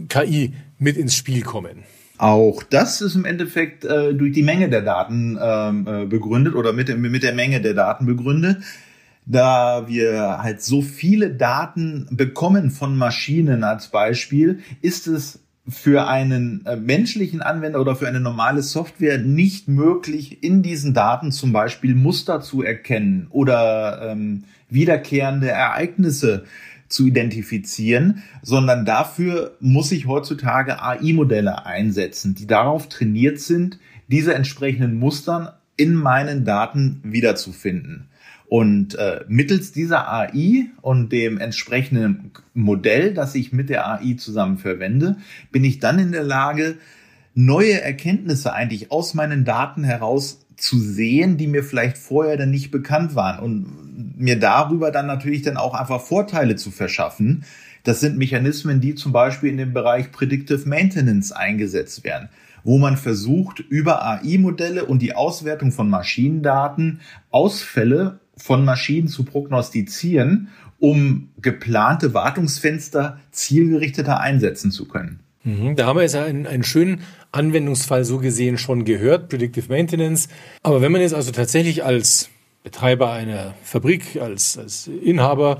KI 0.09 0.51
mit 0.79 0.97
ins 0.97 1.15
Spiel 1.15 1.43
kommen? 1.43 1.85
Auch 2.17 2.63
das 2.63 3.01
ist 3.01 3.15
im 3.15 3.25
Endeffekt 3.25 3.83
äh, 3.83 4.13
durch 4.13 4.31
die 4.31 4.43
Menge 4.43 4.69
der 4.69 4.81
Daten 4.81 5.37
ähm, 5.41 5.87
äh, 5.87 6.05
begründet 6.05 6.55
oder 6.55 6.71
mit, 6.71 6.95
mit 6.97 7.23
der 7.23 7.33
Menge 7.33 7.61
der 7.61 7.73
Daten 7.73 8.05
begründet. 8.05 8.63
Da 9.25 9.87
wir 9.87 10.37
halt 10.41 10.61
so 10.61 10.81
viele 10.81 11.31
Daten 11.31 12.07
bekommen 12.11 12.69
von 12.69 12.95
Maschinen 12.95 13.63
als 13.63 13.87
Beispiel, 13.87 14.59
ist 14.81 15.07
es 15.07 15.39
für 15.67 16.07
einen 16.07 16.63
äh, 16.65 16.75
menschlichen 16.75 17.41
Anwender 17.41 17.81
oder 17.81 17.95
für 17.95 18.07
eine 18.07 18.19
normale 18.19 18.61
Software 18.61 19.17
nicht 19.17 19.67
möglich, 19.67 20.43
in 20.43 20.61
diesen 20.61 20.93
Daten 20.93 21.31
zum 21.31 21.51
Beispiel 21.51 21.95
Muster 21.95 22.39
zu 22.41 22.61
erkennen 22.61 23.27
oder 23.31 24.11
ähm, 24.11 24.43
wiederkehrende 24.69 25.49
Ereignisse 25.49 26.45
zu 26.87 27.07
identifizieren, 27.07 28.23
sondern 28.41 28.85
dafür 28.85 29.57
muss 29.59 29.91
ich 29.91 30.07
heutzutage 30.07 30.81
AI-Modelle 30.81 31.65
einsetzen, 31.65 32.35
die 32.35 32.47
darauf 32.47 32.89
trainiert 32.89 33.39
sind, 33.39 33.79
diese 34.07 34.35
entsprechenden 34.35 34.95
Mustern 34.99 35.49
in 35.77 35.95
meinen 35.95 36.45
Daten 36.45 37.01
wiederzufinden. 37.03 38.07
Und 38.47 38.95
äh, 38.95 39.25
mittels 39.27 39.71
dieser 39.71 40.11
AI 40.11 40.67
und 40.81 41.11
dem 41.11 41.39
entsprechenden 41.39 42.31
Modell, 42.53 43.13
das 43.13 43.33
ich 43.33 43.51
mit 43.51 43.69
der 43.69 43.87
AI 43.87 44.13
zusammen 44.13 44.59
verwende, 44.59 45.17
bin 45.51 45.63
ich 45.63 45.79
dann 45.79 45.97
in 45.97 46.11
der 46.11 46.23
Lage, 46.23 46.77
neue 47.33 47.81
Erkenntnisse 47.81 48.53
eigentlich 48.53 48.91
aus 48.91 49.13
meinen 49.13 49.43
Daten 49.45 49.83
heraus 49.83 50.44
zu 50.57 50.79
sehen, 50.79 51.37
die 51.37 51.47
mir 51.47 51.63
vielleicht 51.63 51.97
vorher 51.97 52.37
dann 52.37 52.51
nicht 52.51 52.71
bekannt 52.71 53.15
waren 53.15 53.39
und 53.39 54.17
mir 54.17 54.39
darüber 54.39 54.91
dann 54.91 55.07
natürlich 55.07 55.41
dann 55.41 55.57
auch 55.57 55.73
einfach 55.73 56.01
Vorteile 56.01 56.55
zu 56.55 56.71
verschaffen. 56.71 57.43
Das 57.83 57.99
sind 57.99 58.17
Mechanismen, 58.17 58.81
die 58.81 58.95
zum 58.95 59.11
Beispiel 59.11 59.51
in 59.51 59.57
dem 59.57 59.73
Bereich 59.73 60.11
Predictive 60.11 60.67
Maintenance 60.67 61.31
eingesetzt 61.31 62.03
werden, 62.03 62.29
wo 62.63 62.77
man 62.77 62.97
versucht, 62.97 63.59
über 63.59 64.05
AI-Modelle 64.05 64.85
und 64.85 65.01
die 65.01 65.13
Auswertung 65.15 65.71
von 65.71 65.89
Maschinendaten 65.89 67.01
Ausfälle 67.29 68.19
von 68.37 68.65
Maschinen 68.65 69.07
zu 69.07 69.23
prognostizieren, 69.23 70.49
um 70.79 71.29
geplante 71.41 72.13
Wartungsfenster 72.13 73.19
zielgerichteter 73.31 74.19
einsetzen 74.19 74.71
zu 74.71 74.87
können. 74.87 75.19
Mhm, 75.45 75.75
da 75.75 75.85
haben 75.85 75.97
wir 75.97 76.03
jetzt 76.03 76.15
einen, 76.15 76.47
einen 76.47 76.63
schönen 76.63 77.03
Anwendungsfall 77.31 78.03
so 78.03 78.17
gesehen 78.17 78.57
schon 78.57 78.83
gehört, 78.83 79.29
Predictive 79.29 79.71
Maintenance. 79.71 80.27
Aber 80.63 80.81
wenn 80.81 80.91
man 80.91 81.01
jetzt 81.01 81.13
also 81.13 81.31
tatsächlich 81.31 81.85
als 81.85 82.29
Betreiber 82.63 83.11
einer 83.11 83.53
Fabrik, 83.63 84.19
als, 84.19 84.57
als 84.57 84.87
Inhaber 84.87 85.59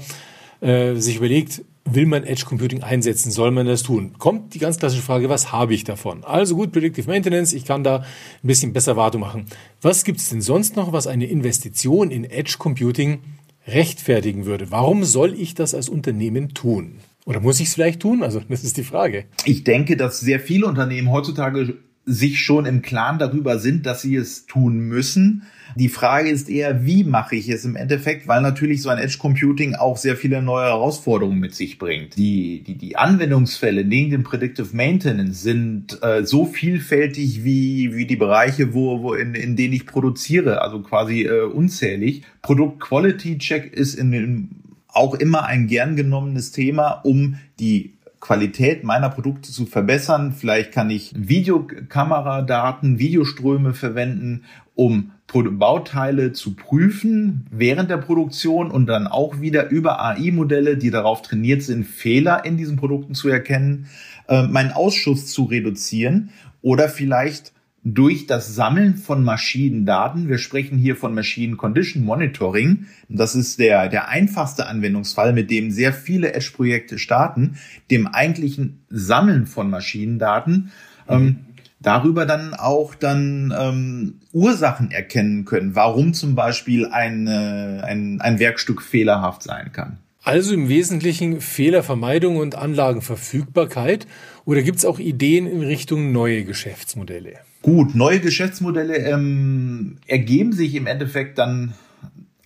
äh, 0.60 0.96
sich 0.96 1.18
überlegt, 1.18 1.62
will 1.86 2.08
man 2.08 2.24
Edge 2.24 2.46
Computing 2.46 2.82
einsetzen, 2.82 3.32
soll 3.32 3.52
man 3.52 3.68
das 3.68 3.84
tun? 3.84 4.14
Kommt 4.18 4.56
die 4.56 4.60
ganz 4.60 4.80
klassische 4.80 5.04
Frage, 5.04 5.30
was 5.30 5.52
habe 5.52 5.76
ich 5.76 5.84
davon? 5.84 6.24
Also 6.24 6.56
gut, 6.56 6.72
Predictive 6.72 7.08
Maintenance, 7.08 7.54
ich 7.54 7.64
kann 7.64 7.84
da 7.84 7.98
ein 7.98 8.04
bisschen 8.42 8.74
besser 8.74 8.96
Wartung 8.96 9.22
machen. 9.22 9.46
Was 9.84 10.04
gibt 10.04 10.20
es 10.20 10.30
denn 10.30 10.42
sonst 10.42 10.76
noch, 10.76 10.94
was 10.94 11.06
eine 11.06 11.28
Investition 11.28 12.10
in 12.10 12.24
Edge 12.24 12.56
Computing 12.58 13.20
rechtfertigen 13.68 14.48
würde? 14.48 14.72
Warum 14.72 15.04
soll 15.04 15.40
ich 15.40 15.54
das 15.54 15.76
als 15.76 15.90
Unternehmen 15.90 16.56
tun? 16.56 16.98
Oder 17.26 17.40
muss 17.40 17.60
ich 17.60 17.68
es 17.68 17.74
vielleicht 17.74 18.02
tun? 18.02 18.24
Also, 18.24 18.42
das 18.48 18.64
ist 18.64 18.78
die 18.78 18.84
Frage. 18.84 19.26
Ich 19.46 19.64
denke, 19.64 19.98
dass 19.98 20.20
sehr 20.20 20.40
viele 20.40 20.68
Unternehmen 20.68 21.12
heutzutage 21.12 21.76
sich 22.06 22.40
schon 22.40 22.68
im 22.68 22.84
Klaren 22.84 23.18
darüber 23.18 23.58
sind, 23.58 23.88
dass 23.88 24.04
sie 24.04 24.16
es 24.16 24.46
tun 24.46 24.78
müssen. 24.78 25.44
Die 25.76 25.90
Frage 25.90 26.30
ist 26.30 26.50
eher, 26.50 26.86
wie 26.86 27.04
mache 27.04 27.36
ich 27.36 27.50
es 27.50 27.66
im 27.66 27.76
Endeffekt, 27.76 28.28
weil 28.28 28.42
natürlich 28.42 28.84
so 28.84 28.90
ein 28.90 29.00
Edge 29.00 29.18
Computing 29.18 29.74
auch 29.74 29.98
sehr 29.98 30.16
viele 30.16 30.44
neue 30.44 30.66
Herausforderungen 30.66 31.40
mit 31.40 31.56
sich 31.56 31.80
bringt. 31.80 32.16
Die, 32.16 32.62
die, 32.62 32.76
die 32.76 32.96
Anwendungsfälle 32.96 33.84
neben 33.84 34.12
dem 34.12 34.24
Predictive 34.24 34.76
Maintenance 34.76 35.42
sind 35.42 35.98
äh, 36.04 36.24
so 36.24 36.46
vielfältig 36.46 37.44
wie, 37.44 37.96
wie 37.96 38.06
die 38.06 38.16
Bereiche, 38.16 38.76
wo, 38.76 39.02
wo 39.02 39.16
in, 39.16 39.34
in 39.34 39.56
denen 39.56 39.74
ich 39.74 39.88
produziere, 39.88 40.62
also 40.62 40.82
quasi 40.82 41.24
äh, 41.24 41.42
unzählig. 41.42 42.22
Produkt 42.44 42.80
Quality 42.82 43.40
Check 43.40 43.74
ist 43.74 43.96
in, 43.96 44.14
in 44.14 44.50
auch 44.96 45.14
immer 45.14 45.46
ein 45.46 45.68
gern 45.68 45.96
genommenes 45.96 46.52
Thema, 46.52 46.92
um 47.04 47.38
die 47.60 47.96
Qualität 48.20 48.84
meiner 48.84 49.10
Produkte 49.10 49.52
zu 49.52 49.66
verbessern. 49.66 50.32
Vielleicht 50.32 50.72
kann 50.72 50.90
ich 50.90 51.14
Videokameradaten, 51.16 52.98
Videoströme 52.98 53.74
verwenden, 53.74 54.46
um 54.74 55.12
Bauteile 55.28 56.32
zu 56.32 56.56
prüfen 56.56 57.46
während 57.52 57.90
der 57.90 57.98
Produktion 57.98 58.72
und 58.72 58.86
dann 58.88 59.08
auch 59.08 59.42
wieder 59.42 59.70
über 59.70 60.02
AI-Modelle, 60.02 60.78
die 60.78 60.92
darauf 60.92 61.22
trainiert 61.22 61.62
sind, 61.62 61.84
Fehler 61.86 62.46
in 62.46 62.58
diesen 62.58 62.78
Produkten 62.78 63.16
zu 63.16 63.28
erkennen, 63.28 63.88
äh, 64.30 64.44
meinen 64.48 64.72
Ausschuss 64.72 65.28
zu 65.28 65.44
reduzieren 65.44 66.30
oder 66.62 66.88
vielleicht 66.88 67.52
durch 67.86 68.26
das 68.26 68.56
Sammeln 68.56 68.98
von 68.98 69.24
Maschinendaten. 69.24 70.28
Wir 70.28 70.40
sprechen 70.40 70.78
hier 70.78 70.96
von 70.96 71.14
Machine 71.14 71.56
Condition 71.56 72.04
Monitoring. 72.04 72.88
Das 73.10 73.36
ist 73.36 73.60
der, 73.60 73.90
der 73.90 74.10
einfachste 74.10 74.66
Anwendungsfall, 74.66 75.34
mit 75.34 75.52
dem 75.52 75.70
sehr 75.70 75.94
viele 75.94 76.34
Edge-Projekte 76.34 76.98
starten, 76.98 77.58
dem 77.92 78.08
eigentlichen 78.08 78.84
Sammeln 78.90 79.46
von 79.46 79.70
Maschinendaten. 79.70 80.72
Mhm. 81.08 81.16
Ähm, 81.16 81.36
darüber 81.80 82.26
dann 82.26 82.56
auch 82.56 82.96
dann 82.96 83.54
ähm, 83.56 84.16
Ursachen 84.34 84.90
erkennen 84.90 85.46
können, 85.46 85.76
warum 85.76 86.16
zum 86.16 86.34
Beispiel 86.34 86.88
ein, 86.88 87.28
äh, 87.28 87.82
ein, 87.84 88.20
ein 88.20 88.40
Werkstück 88.40 88.82
fehlerhaft 88.82 89.44
sein 89.44 89.72
kann. 89.72 90.00
Also 90.24 90.56
im 90.56 90.70
Wesentlichen 90.70 91.40
Fehlervermeidung 91.40 92.38
und 92.38 92.56
Anlagenverfügbarkeit 92.56 94.08
oder 94.44 94.64
gibt 94.64 94.80
es 94.80 94.86
auch 94.86 94.98
Ideen 94.98 95.46
in 95.46 95.62
Richtung 95.62 96.12
neue 96.12 96.46
Geschäftsmodelle? 96.46 97.42
Gut, 97.66 97.96
neue 97.96 98.20
Geschäftsmodelle 98.20 98.96
ähm, 98.98 99.98
ergeben 100.06 100.54
sich 100.54 100.76
im 100.76 100.86
Endeffekt 100.86 101.40
dann 101.40 101.74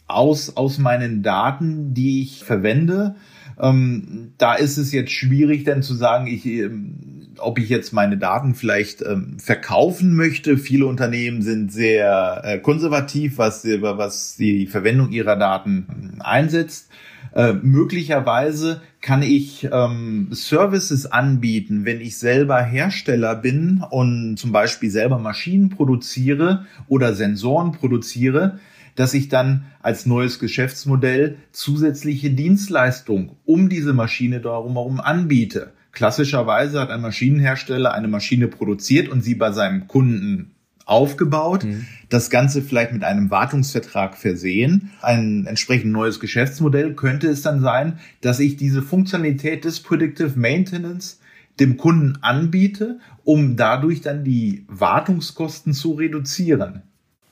aus, 0.07 0.55
aus 0.55 0.77
meinen 0.77 1.23
Daten, 1.23 1.93
die 1.93 2.21
ich 2.21 2.45
verwende. 2.45 3.15
Ähm, 3.59 4.31
da 4.37 4.53
ist 4.53 4.77
es 4.77 4.93
jetzt 4.93 5.11
schwierig, 5.11 5.65
dann 5.65 5.83
zu 5.83 5.93
sagen, 5.93 6.27
ich, 6.27 6.45
ähm, 6.45 7.33
ob 7.37 7.59
ich 7.59 7.67
jetzt 7.67 7.91
meine 7.91 8.17
Daten 8.17 8.55
vielleicht 8.55 9.01
ähm, 9.01 9.37
verkaufen 9.39 10.15
möchte. 10.15 10.57
Viele 10.57 10.85
Unternehmen 10.85 11.41
sind 11.41 11.69
sehr 11.69 12.41
äh, 12.45 12.59
konservativ, 12.59 13.37
was, 13.37 13.65
was 13.65 14.37
die 14.37 14.67
Verwendung 14.67 15.11
ihrer 15.11 15.35
Daten 15.35 16.15
einsetzt. 16.19 16.87
Äh, 17.35 17.55
möglicherweise 17.61 18.79
kann 19.01 19.21
ich 19.21 19.67
ähm, 19.71 20.27
Services 20.31 21.05
anbieten, 21.05 21.85
wenn 21.85 22.01
ich 22.01 22.17
selber 22.17 22.61
Hersteller 22.61 23.35
bin 23.35 23.83
und 23.89 24.37
zum 24.37 24.51
Beispiel 24.51 24.89
selber 24.89 25.19
Maschinen 25.19 25.69
produziere 25.69 26.65
oder 26.87 27.13
Sensoren 27.13 27.71
produziere, 27.71 28.59
dass 28.95 29.13
ich 29.13 29.29
dann 29.29 29.65
als 29.81 30.05
neues 30.05 30.39
Geschäftsmodell 30.39 31.37
zusätzliche 31.51 32.31
Dienstleistung 32.31 33.37
um 33.45 33.69
diese 33.69 33.93
Maschine 33.93 34.41
darum 34.41 34.73
herum 34.73 34.99
anbiete. 34.99 35.71
Klassischerweise 35.93 36.81
hat 36.81 36.89
ein 36.89 37.01
Maschinenhersteller 37.01 37.93
eine 37.93 38.09
Maschine 38.09 38.47
produziert 38.47 39.07
und 39.07 39.23
sie 39.23 39.35
bei 39.35 39.51
seinem 39.51 39.87
Kunden 39.87 40.51
aufgebaut, 40.89 41.63
mhm. 41.63 41.85
das 42.09 42.29
Ganze 42.29 42.61
vielleicht 42.61 42.91
mit 42.91 43.03
einem 43.03 43.29
Wartungsvertrag 43.29 44.17
versehen. 44.17 44.91
Ein 45.01 45.45
entsprechend 45.45 45.91
neues 45.91 46.19
Geschäftsmodell 46.19 46.93
könnte 46.95 47.27
es 47.27 47.41
dann 47.41 47.61
sein, 47.61 47.99
dass 48.21 48.39
ich 48.39 48.57
diese 48.57 48.81
Funktionalität 48.81 49.65
des 49.65 49.81
Predictive 49.81 50.33
Maintenance 50.37 51.19
dem 51.59 51.77
Kunden 51.77 52.17
anbiete, 52.21 52.99
um 53.23 53.55
dadurch 53.55 54.01
dann 54.01 54.23
die 54.23 54.65
Wartungskosten 54.67 55.73
zu 55.73 55.93
reduzieren. 55.93 56.83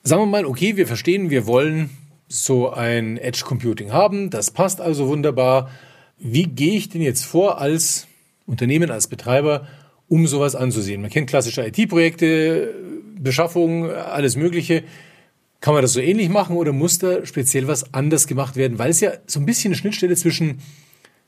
Sagen 0.04 0.22
wir 0.22 0.28
mal, 0.28 0.46
okay, 0.46 0.78
wir 0.78 0.88
verstehen, 0.88 1.30
wir 1.30 1.48
wollen 1.48 1.90
so 2.28 2.72
ein 2.72 3.18
Edge 3.18 3.44
Computing 3.46 3.92
haben, 3.92 4.30
das 4.30 4.52
passt 4.52 4.82
also 4.82 5.08
wunderbar. 5.08 5.70
Wie 6.18 6.44
gehe 6.44 6.76
ich 6.76 6.90
denn 6.90 7.02
jetzt 7.02 7.26
vor 7.26 7.62
als 7.62 8.08
Unternehmen, 8.46 8.92
als 8.92 9.08
Betreiber, 9.08 9.68
um 10.08 10.28
sowas 10.28 10.56
anzusehen? 10.56 11.02
Man 11.02 11.10
kennt 11.10 11.30
klassische 11.30 11.66
IT-Projekte, 11.66 12.74
Beschaffung, 13.20 13.90
alles 13.90 14.36
Mögliche. 14.36 14.84
Kann 15.60 15.74
man 15.74 15.82
das 15.82 15.94
so 15.94 16.00
ähnlich 16.00 16.30
machen 16.30 16.56
oder 16.56 16.72
muss 16.72 17.00
da 17.00 17.26
speziell 17.26 17.68
was 17.68 17.94
anders 17.94 18.28
gemacht 18.28 18.56
werden? 18.56 18.78
Weil 18.78 18.92
es 18.92 19.00
ja 19.00 19.14
so 19.26 19.40
ein 19.40 19.46
bisschen 19.46 19.70
eine 19.70 19.76
Schnittstelle 19.76 20.16
zwischen, 20.16 20.60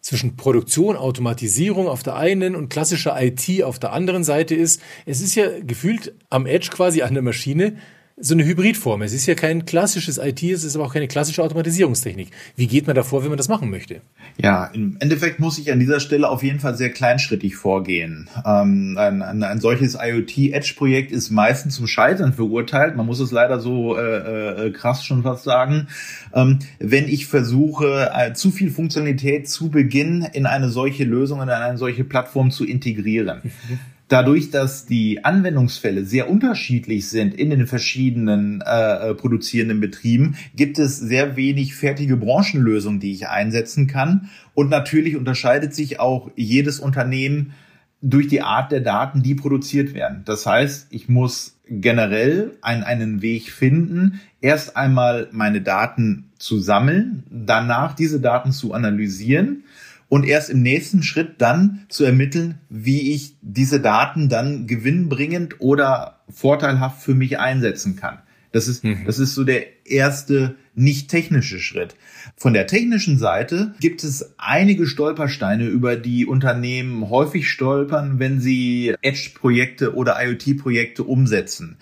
zwischen 0.01 0.35
Produktion, 0.37 0.95
Automatisierung 0.95 1.87
auf 1.87 2.03
der 2.03 2.15
einen 2.15 2.55
und 2.55 2.69
klassischer 2.69 3.19
IT 3.21 3.63
auf 3.63 3.79
der 3.79 3.91
anderen 3.91 4.23
Seite 4.23 4.55
ist. 4.55 4.81
Es 5.05 5.21
ist 5.21 5.35
ja 5.35 5.47
gefühlt 5.59 6.13
am 6.29 6.45
Edge 6.45 6.69
quasi 6.71 7.01
an 7.01 7.13
der 7.13 7.23
Maschine 7.23 7.77
so 8.21 8.33
eine 8.33 8.45
Hybridform. 8.45 9.01
Es 9.01 9.13
ist 9.13 9.25
ja 9.25 9.35
kein 9.35 9.65
klassisches 9.65 10.17
IT, 10.17 10.43
es 10.43 10.63
ist 10.63 10.75
aber 10.75 10.85
auch 10.85 10.93
keine 10.93 11.07
klassische 11.07 11.41
Automatisierungstechnik. 11.41 12.29
Wie 12.55 12.67
geht 12.67 12.85
man 12.85 12.95
davor, 12.95 13.23
wenn 13.23 13.29
man 13.29 13.37
das 13.37 13.47
machen 13.47 13.69
möchte? 13.69 14.01
Ja, 14.37 14.65
im 14.65 14.97
Endeffekt 14.99 15.39
muss 15.39 15.57
ich 15.57 15.71
an 15.71 15.79
dieser 15.79 15.99
Stelle 15.99 16.29
auf 16.29 16.43
jeden 16.43 16.59
Fall 16.59 16.75
sehr 16.75 16.89
kleinschrittig 16.89 17.55
vorgehen. 17.55 18.29
Ähm, 18.45 18.97
ein, 18.97 19.21
ein, 19.21 19.43
ein, 19.43 19.59
solches 19.61 19.97
IoT-Edge-Projekt 19.99 21.11
ist 21.11 21.29
meistens 21.29 21.75
zum 21.75 21.87
Scheitern 21.87 22.33
verurteilt. 22.33 22.95
Man 22.95 23.05
muss 23.05 23.19
es 23.19 23.31
leider 23.31 23.59
so 23.59 23.97
äh, 23.97 24.67
äh, 24.67 24.71
krass 24.71 25.05
schon 25.05 25.23
fast 25.23 25.43
sagen. 25.43 25.87
Ähm, 26.33 26.59
wenn 26.79 27.07
ich 27.07 27.27
versuche, 27.27 28.11
äh, 28.13 28.33
zu 28.33 28.51
viel 28.51 28.69
Funktionalität 28.69 29.49
zu 29.49 29.69
Beginn 29.69 30.27
in 30.33 30.45
eine 30.45 30.69
solche 30.69 31.05
Lösung, 31.05 31.41
in 31.41 31.49
eine 31.49 31.77
solche 31.77 32.03
Plattform 32.03 32.51
zu 32.51 32.65
integrieren. 32.65 33.41
Dadurch, 34.09 34.49
dass 34.49 34.87
die 34.87 35.23
Anwendungsfälle 35.23 36.03
sehr 36.03 36.31
unterschiedlich 36.31 37.07
sind 37.09 37.35
in 37.35 37.51
den 37.51 37.67
verschiedenen 37.67 38.61
äh, 38.61 39.11
äh, 39.11 39.13
produzierenden 39.13 39.79
Betrieben, 39.79 40.35
gibt 40.55 40.79
es 40.79 40.97
sehr 40.97 41.35
wenig 41.35 41.75
fertige 41.75 42.17
Branchenlösungen, 42.17 42.99
die 42.99 43.11
ich 43.11 43.27
einsetzen 43.27 43.85
kann. 43.85 44.31
Und 44.55 44.71
natürlich 44.71 45.15
unterscheidet 45.15 45.75
sich 45.75 45.99
auch 45.99 46.31
jedes 46.35 46.79
Unternehmen 46.79 47.53
durch 48.01 48.27
die 48.27 48.41
Art 48.41 48.71
der 48.71 48.81
Daten, 48.81 49.21
die 49.21 49.35
produziert 49.35 49.93
werden. 49.93 50.23
Das 50.25 50.43
heißt, 50.47 50.87
ich 50.89 51.07
muss 51.07 51.59
generell 51.67 52.57
einen, 52.61 52.81
einen 52.81 53.21
Weg 53.21 53.51
finden, 53.51 54.21
erst 54.41 54.75
einmal 54.75 55.29
meine 55.31 55.61
Daten 55.61 56.31
zu 56.39 56.59
sammeln, 56.59 57.23
danach 57.29 57.93
diese 57.93 58.19
Daten 58.19 58.53
zu 58.53 58.73
analysieren 58.73 59.65
und 60.09 60.25
erst 60.25 60.49
im 60.49 60.61
nächsten 60.61 61.03
Schritt 61.03 61.35
dann 61.37 61.85
zu 61.87 62.03
ermitteln, 62.03 62.59
wie 62.69 63.13
ich 63.13 63.35
diese 63.41 63.79
Daten 63.79 64.27
dann 64.27 64.67
gewinnbringend 64.67 65.61
oder 65.61 66.19
vorteilhaft 66.27 67.01
für 67.01 67.13
mich 67.13 67.39
einsetzen 67.39 67.95
kann. 67.95 68.19
Das 68.51 68.67
ist, 68.67 68.83
mhm. 68.83 69.05
das 69.05 69.19
ist 69.19 69.35
so 69.35 69.43
der 69.43 69.85
erste 69.85 70.55
nicht 70.73 71.09
technische 71.09 71.59
Schritt. 71.59 71.95
Von 72.35 72.53
der 72.53 72.65
technischen 72.65 73.19
Seite 73.19 73.75
gibt 73.79 74.03
es 74.03 74.33
einige 74.37 74.87
Stolpersteine, 74.87 75.67
über 75.67 75.95
die 75.95 76.25
Unternehmen 76.25 77.09
häufig 77.09 77.49
stolpern, 77.49 78.17
wenn 78.17 78.39
sie 78.39 78.95
Edge-Projekte 79.01 79.93
oder 79.93 80.17
IoT-Projekte 80.19 81.03
umsetzen. 81.03 81.77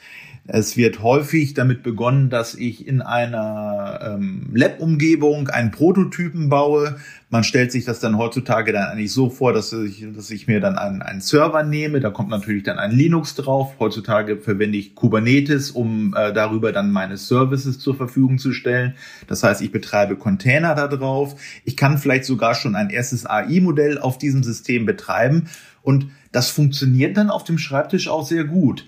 Es 0.50 0.77
wird 0.77 1.04
häufig 1.04 1.56
damit 1.56 1.84
begonnen, 1.84 2.30
dass 2.30 2.56
ich 2.56 2.88
in 2.88 3.01
einer 3.01 4.00
ähm, 4.01 4.50
Lab-Umgebung 4.54 5.50
einen 5.50 5.72
Prototypen 5.72 6.48
baue. 6.48 6.96
Man 7.30 7.44
stellt 7.44 7.74
sich 7.74 7.84
das 7.84 8.00
dann 8.00 8.18
heutzutage 8.18 8.72
dann 8.72 8.86
eigentlich 8.86 9.12
so 9.12 9.30
vor, 9.30 9.51
dass 9.51 9.74
ich, 9.74 10.06
dass 10.16 10.32
ich 10.32 10.48
mir 10.48 10.62
dann 10.62 10.77
einen, 10.77 11.01
einen 11.01 11.20
Server 11.20 11.63
nehme. 11.63 12.00
Da 12.00 12.12
kommt 12.12 12.30
natürlich 12.30 12.63
dann 12.63 12.80
ein 12.80 12.92
Linux 12.92 13.36
drauf. 13.36 13.75
Heutzutage 13.77 14.38
verwende 14.38 14.77
ich 14.77 14.96
Kubernetes, 14.96 15.72
um 15.72 16.16
äh, 16.16 16.32
darüber 16.32 16.72
dann 16.72 16.92
meine 16.92 17.18
Services 17.18 17.77
zur 17.77 17.98
Verfügung 17.98 18.38
zu 18.38 18.54
stellen. 18.54 18.96
Das 19.27 19.44
heißt, 19.44 19.62
ich 19.62 19.74
betreibe 19.74 20.16
Container 20.16 20.75
da 20.75 20.88
drauf. 20.88 21.36
Ich 21.66 21.75
kann 21.75 21.98
vielleicht 21.98 22.24
sogar 22.24 22.56
schon 22.56 22.77
ein 22.77 22.89
erstes 22.89 23.25
AI-Modell 23.25 23.98
auf 23.98 24.18
diesem 24.18 24.44
System 24.44 24.86
betreiben. 24.86 25.50
Und 25.82 26.08
das 26.32 26.50
funktioniert 26.50 27.18
dann 27.18 27.32
auf 27.32 27.44
dem 27.44 27.58
Schreibtisch 27.58 28.08
auch 28.08 28.25
sehr 28.25 28.46
gut. 28.46 28.88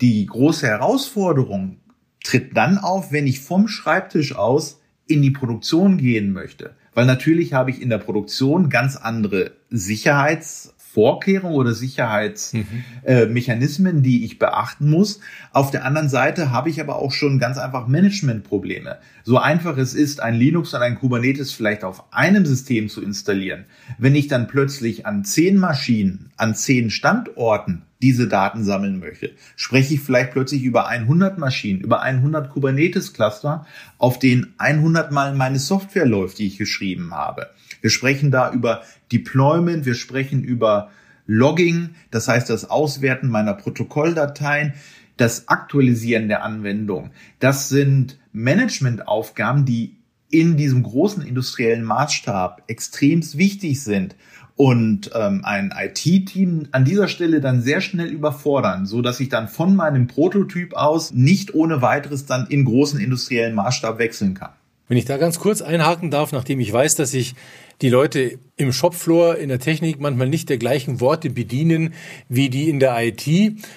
Die 0.00 0.24
große 0.24 0.66
Herausforderung 0.66 1.78
tritt 2.24 2.56
dann 2.56 2.78
auf, 2.78 3.12
wenn 3.12 3.26
ich 3.26 3.40
vom 3.40 3.68
Schreibtisch 3.68 4.34
aus 4.34 4.80
in 5.06 5.20
die 5.20 5.30
Produktion 5.30 5.98
gehen 5.98 6.32
möchte. 6.32 6.74
Weil 6.94 7.06
natürlich 7.06 7.52
habe 7.52 7.70
ich 7.70 7.82
in 7.82 7.90
der 7.90 7.98
Produktion 7.98 8.70
ganz 8.70 8.96
andere 8.96 9.52
Sicherheits- 9.70 10.74
Vorkehrungen 10.92 11.54
oder 11.54 11.72
Sicherheitsmechanismen, 11.72 13.92
mhm. 13.92 13.98
äh, 14.00 14.02
die 14.02 14.24
ich 14.24 14.40
beachten 14.40 14.90
muss. 14.90 15.20
Auf 15.52 15.70
der 15.70 15.84
anderen 15.84 16.08
Seite 16.08 16.50
habe 16.50 16.68
ich 16.68 16.80
aber 16.80 16.96
auch 16.96 17.12
schon 17.12 17.38
ganz 17.38 17.58
einfach 17.58 17.86
Managementprobleme. 17.86 18.98
So 19.22 19.38
einfach 19.38 19.78
es 19.78 19.94
ist, 19.94 20.20
ein 20.20 20.34
Linux 20.34 20.74
und 20.74 20.82
ein 20.82 20.98
Kubernetes 20.98 21.52
vielleicht 21.52 21.84
auf 21.84 22.12
einem 22.12 22.44
System 22.44 22.88
zu 22.88 23.02
installieren. 23.02 23.66
Wenn 23.98 24.16
ich 24.16 24.26
dann 24.26 24.48
plötzlich 24.48 25.06
an 25.06 25.24
zehn 25.24 25.58
Maschinen, 25.58 26.32
an 26.36 26.56
zehn 26.56 26.90
Standorten 26.90 27.82
diese 28.02 28.26
Daten 28.26 28.64
sammeln 28.64 28.98
möchte, 28.98 29.30
spreche 29.56 29.94
ich 29.94 30.00
vielleicht 30.00 30.32
plötzlich 30.32 30.64
über 30.64 30.88
100 30.88 31.38
Maschinen, 31.38 31.80
über 31.80 32.02
100 32.02 32.50
Kubernetes-Cluster, 32.50 33.66
auf 33.98 34.18
denen 34.18 34.54
100 34.58 35.12
mal 35.12 35.34
meine 35.34 35.58
Software 35.58 36.06
läuft, 36.06 36.38
die 36.38 36.46
ich 36.46 36.58
geschrieben 36.58 37.14
habe. 37.14 37.48
Wir 37.80 37.90
sprechen 37.90 38.30
da 38.30 38.52
über 38.52 38.82
Deployment, 39.12 39.86
wir 39.86 39.94
sprechen 39.94 40.42
über 40.42 40.90
Logging, 41.26 41.90
das 42.10 42.28
heißt 42.28 42.50
das 42.50 42.68
Auswerten 42.68 43.28
meiner 43.28 43.54
Protokolldateien, 43.54 44.74
das 45.16 45.48
Aktualisieren 45.48 46.28
der 46.28 46.42
Anwendung. 46.42 47.10
Das 47.38 47.68
sind 47.68 48.18
Managementaufgaben, 48.32 49.64
die 49.64 49.96
in 50.30 50.56
diesem 50.56 50.82
großen 50.82 51.22
industriellen 51.22 51.84
Maßstab 51.84 52.62
extremst 52.68 53.36
wichtig 53.36 53.82
sind 53.82 54.16
und 54.56 55.10
ähm, 55.14 55.40
ein 55.44 55.72
IT-Team 55.76 56.68
an 56.72 56.84
dieser 56.84 57.08
Stelle 57.08 57.40
dann 57.40 57.62
sehr 57.62 57.80
schnell 57.80 58.08
überfordern, 58.08 58.86
so 58.86 59.02
dass 59.02 59.18
ich 59.20 59.28
dann 59.28 59.48
von 59.48 59.74
meinem 59.74 60.06
Prototyp 60.06 60.74
aus 60.74 61.12
nicht 61.12 61.54
ohne 61.54 61.82
weiteres 61.82 62.26
dann 62.26 62.46
in 62.46 62.64
großen 62.64 63.00
industriellen 63.00 63.54
Maßstab 63.54 63.98
wechseln 63.98 64.34
kann. 64.34 64.50
Wenn 64.90 64.96
ich 64.96 65.04
da 65.04 65.18
ganz 65.18 65.38
kurz 65.38 65.62
einhaken 65.62 66.10
darf, 66.10 66.32
nachdem 66.32 66.58
ich 66.58 66.72
weiß, 66.72 66.96
dass 66.96 67.14
ich 67.14 67.36
die 67.80 67.90
Leute 67.90 68.40
im 68.56 68.72
Shopfloor 68.72 69.36
in 69.36 69.48
der 69.48 69.60
Technik 69.60 70.00
manchmal 70.00 70.28
nicht 70.28 70.48
der 70.48 70.58
gleichen 70.58 71.00
Worte 71.00 71.30
bedienen 71.30 71.94
wie 72.28 72.50
die 72.50 72.68
in 72.68 72.80
der 72.80 72.96
IT 72.98 73.24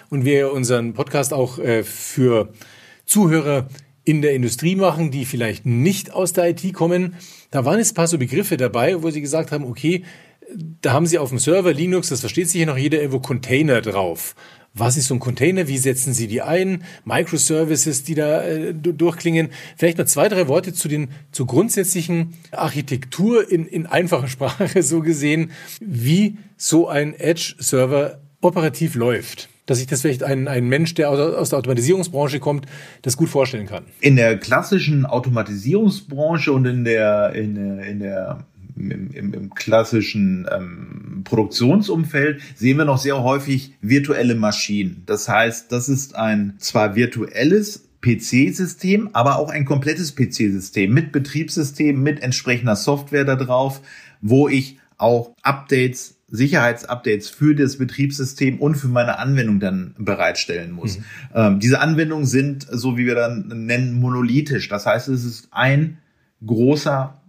und 0.10 0.26
wir 0.26 0.52
unseren 0.52 0.96
Podcast 0.96 1.32
auch 1.32 1.60
äh, 1.60 1.84
für 1.84 2.52
Zuhörer 3.06 3.68
in 4.04 4.24
der 4.24 4.34
Industrie 4.34 4.76
machen, 4.76 5.12
die 5.12 5.26
vielleicht 5.26 5.68
nicht 5.68 6.12
aus 6.12 6.34
der 6.34 6.50
IT 6.50 6.74
kommen. 6.74 7.14
Da 7.52 7.64
waren 7.64 7.78
jetzt 7.78 7.92
ein 7.92 7.96
paar 7.96 8.08
so 8.08 8.18
Begriffe 8.18 8.58
dabei, 8.58 9.04
wo 9.04 9.12
sie 9.12 9.22
gesagt 9.22 9.52
haben, 9.52 9.66
okay, 9.66 10.06
da 10.82 10.94
haben 10.94 11.06
sie 11.06 11.20
auf 11.20 11.30
dem 11.30 11.38
Server 11.38 11.74
Linux, 11.74 12.10
das 12.10 12.22
versteht 12.22 12.50
sich 12.50 12.60
ja 12.60 12.66
noch 12.66 12.78
jeder, 12.78 12.98
irgendwo 12.98 13.20
Container 13.20 13.82
drauf. 13.82 14.34
Was 14.76 14.98
ist 14.98 15.08
so 15.08 15.14
ein 15.14 15.20
Container? 15.20 15.68
Wie 15.68 15.78
setzen 15.78 16.14
Sie 16.14 16.28
die 16.28 16.42
ein? 16.42 16.84
Microservices, 17.06 18.04
die 18.04 18.16
da 18.16 18.44
äh, 18.44 18.74
durchklingen. 18.74 19.50
Vielleicht 19.78 20.00
mal 20.00 20.08
zwei, 20.08 20.30
drei 20.30 20.48
Worte 20.48 20.74
zu 20.74 20.88
den 20.88 21.10
zur 21.32 21.46
grundsätzlichen 21.46 22.34
Architektur 22.52 23.50
in, 23.52 23.68
in 23.68 23.86
einfacher 23.86 24.28
Sprache 24.28 24.82
so 24.82 25.02
gesehen, 25.02 25.52
wie 25.80 26.38
so 26.58 26.88
ein 26.88 27.14
Edge-Server 27.14 28.20
operativ 28.42 28.96
läuft 28.96 29.50
dass 29.66 29.78
sich 29.78 29.88
das 29.88 30.02
vielleicht 30.02 30.24
ein, 30.24 30.50
ein 30.50 30.68
Mensch, 30.68 30.94
der 30.94 31.10
aus 31.10 31.50
der 31.50 31.60
Automatisierungsbranche 31.60 32.42
kommt, 32.42 32.66
das 33.02 33.16
gut 33.16 33.30
vorstellen 33.30 33.66
kann. 33.66 33.86
In 34.02 34.18
der 34.18 34.38
klassischen 34.38 35.06
Automatisierungsbranche 35.06 36.52
und 36.52 36.66
in 36.66 36.84
der, 36.84 37.34
in 37.34 37.80
in 37.80 38.00
der 38.00 38.46
im, 38.76 39.12
im, 39.12 39.34
im 39.34 39.54
klassischen 39.54 40.48
ähm, 40.52 41.22
Produktionsumfeld 41.24 42.42
sehen 42.56 42.78
wir 42.78 42.86
noch 42.86 42.98
sehr 42.98 43.22
häufig 43.24 43.74
virtuelle 43.82 44.36
Maschinen. 44.36 45.04
Das 45.06 45.30
heißt, 45.30 45.72
das 45.72 45.90
ist 45.90 46.16
ein 46.16 46.56
zwar 46.58 46.96
virtuelles 46.96 47.90
PC-System, 48.02 49.10
aber 49.14 49.38
auch 49.38 49.50
ein 49.50 49.66
komplettes 49.66 50.16
PC-System 50.16 50.94
mit 50.94 51.12
Betriebssystem, 51.12 52.02
mit 52.02 52.22
entsprechender 52.22 52.76
Software 52.76 53.26
da 53.26 53.36
drauf, 53.36 53.82
wo 54.22 54.50
ich 54.50 54.80
auch 54.98 55.36
Updates 55.42 56.18
Sicherheitsupdates 56.34 57.30
für 57.30 57.54
das 57.54 57.78
Betriebssystem 57.78 58.60
und 58.60 58.74
für 58.76 58.88
meine 58.88 59.20
Anwendung 59.20 59.60
dann 59.60 59.94
bereitstellen 60.00 60.72
muss. 60.72 60.98
Mhm. 60.98 61.04
Ähm, 61.36 61.60
diese 61.60 61.80
Anwendungen 61.80 62.26
sind, 62.26 62.66
so 62.72 62.98
wie 62.98 63.06
wir 63.06 63.14
dann 63.14 63.66
nennen, 63.66 63.94
monolithisch. 63.94 64.68
Das 64.68 64.88
heißt, 64.88 65.10
es 65.10 65.26
ist 65.26 65.50
ein 65.52 66.00
großer 66.44 67.22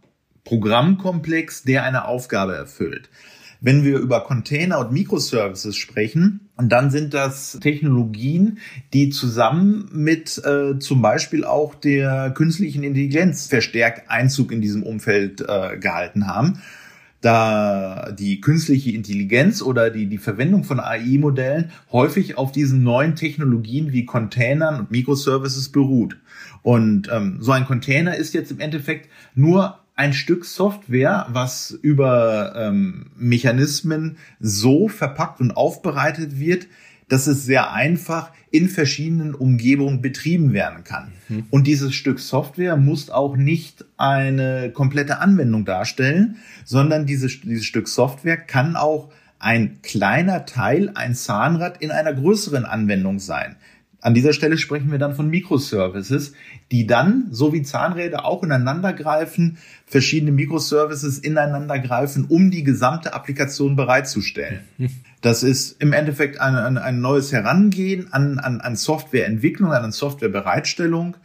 Programmkomplex, 0.44 1.62
der 1.62 1.84
eine 1.84 2.06
Aufgabe 2.06 2.54
erfüllt. 2.54 3.08
Wenn 3.60 3.82
wir 3.82 3.98
über 3.98 4.20
Container 4.20 4.78
und 4.78 4.92
Microservices 4.92 5.76
sprechen, 5.76 6.50
dann 6.58 6.90
sind 6.90 7.14
das 7.14 7.58
Technologien, 7.62 8.58
die 8.92 9.08
zusammen 9.08 9.88
mit 9.90 10.36
äh, 10.44 10.78
zum 10.78 11.00
Beispiel 11.00 11.44
auch 11.44 11.74
der 11.74 12.30
künstlichen 12.32 12.82
Intelligenz 12.82 13.46
verstärkt 13.46 14.10
Einzug 14.10 14.52
in 14.52 14.60
diesem 14.60 14.82
Umfeld 14.82 15.40
äh, 15.40 15.78
gehalten 15.78 16.26
haben 16.26 16.60
da 17.24 18.12
die 18.12 18.42
künstliche 18.42 18.90
Intelligenz 18.90 19.62
oder 19.62 19.88
die, 19.88 20.06
die 20.06 20.18
Verwendung 20.18 20.62
von 20.62 20.78
AI-Modellen 20.78 21.70
häufig 21.90 22.36
auf 22.36 22.52
diesen 22.52 22.82
neuen 22.82 23.16
Technologien 23.16 23.92
wie 23.92 24.04
Containern 24.04 24.78
und 24.78 24.90
Microservices 24.90 25.70
beruht. 25.70 26.18
Und 26.62 27.08
ähm, 27.10 27.38
so 27.40 27.52
ein 27.52 27.64
Container 27.64 28.14
ist 28.14 28.34
jetzt 28.34 28.50
im 28.50 28.60
Endeffekt 28.60 29.08
nur 29.34 29.78
ein 29.96 30.12
Stück 30.12 30.44
Software, 30.44 31.26
was 31.30 31.70
über 31.70 32.54
ähm, 32.56 33.06
Mechanismen 33.16 34.16
so 34.40 34.88
verpackt 34.88 35.40
und 35.40 35.52
aufbereitet 35.52 36.38
wird, 36.38 36.66
dass 37.08 37.26
es 37.26 37.44
sehr 37.44 37.72
einfach 37.72 38.32
in 38.50 38.68
verschiedenen 38.68 39.34
Umgebungen 39.34 40.00
betrieben 40.00 40.52
werden 40.52 40.84
kann. 40.84 41.12
Mhm. 41.28 41.46
Und 41.50 41.66
dieses 41.66 41.94
Stück 41.94 42.18
Software 42.18 42.76
muss 42.76 43.10
auch 43.10 43.36
nicht 43.36 43.84
eine 43.96 44.70
komplette 44.72 45.18
Anwendung 45.18 45.64
darstellen, 45.64 46.36
sondern 46.64 47.06
dieses, 47.06 47.40
dieses 47.40 47.64
Stück 47.64 47.88
Software 47.88 48.36
kann 48.36 48.76
auch 48.76 49.12
ein 49.38 49.82
kleiner 49.82 50.46
Teil, 50.46 50.92
ein 50.94 51.14
Zahnrad 51.14 51.82
in 51.82 51.90
einer 51.90 52.14
größeren 52.14 52.64
Anwendung 52.64 53.18
sein. 53.18 53.56
An 54.04 54.12
dieser 54.12 54.34
Stelle 54.34 54.58
sprechen 54.58 54.90
wir 54.90 54.98
dann 54.98 55.14
von 55.14 55.30
Microservices, 55.30 56.34
die 56.70 56.86
dann, 56.86 57.28
so 57.30 57.54
wie 57.54 57.62
Zahnräder, 57.62 58.26
auch 58.26 58.42
ineinander 58.42 58.92
greifen, 58.92 59.56
verschiedene 59.86 60.30
Microservices 60.30 61.18
ineinander 61.18 61.78
greifen, 61.78 62.26
um 62.28 62.50
die 62.50 62.64
gesamte 62.64 63.14
Applikation 63.14 63.76
bereitzustellen. 63.76 64.60
Das 65.22 65.42
ist 65.42 65.80
im 65.80 65.94
Endeffekt 65.94 66.38
ein, 66.38 66.54
ein, 66.54 66.76
ein 66.76 67.00
neues 67.00 67.32
Herangehen 67.32 68.12
an, 68.12 68.38
an, 68.38 68.60
an 68.60 68.76
Softwareentwicklung, 68.76 69.72
an 69.72 69.90
Softwarebereitstellung. 69.90 71.16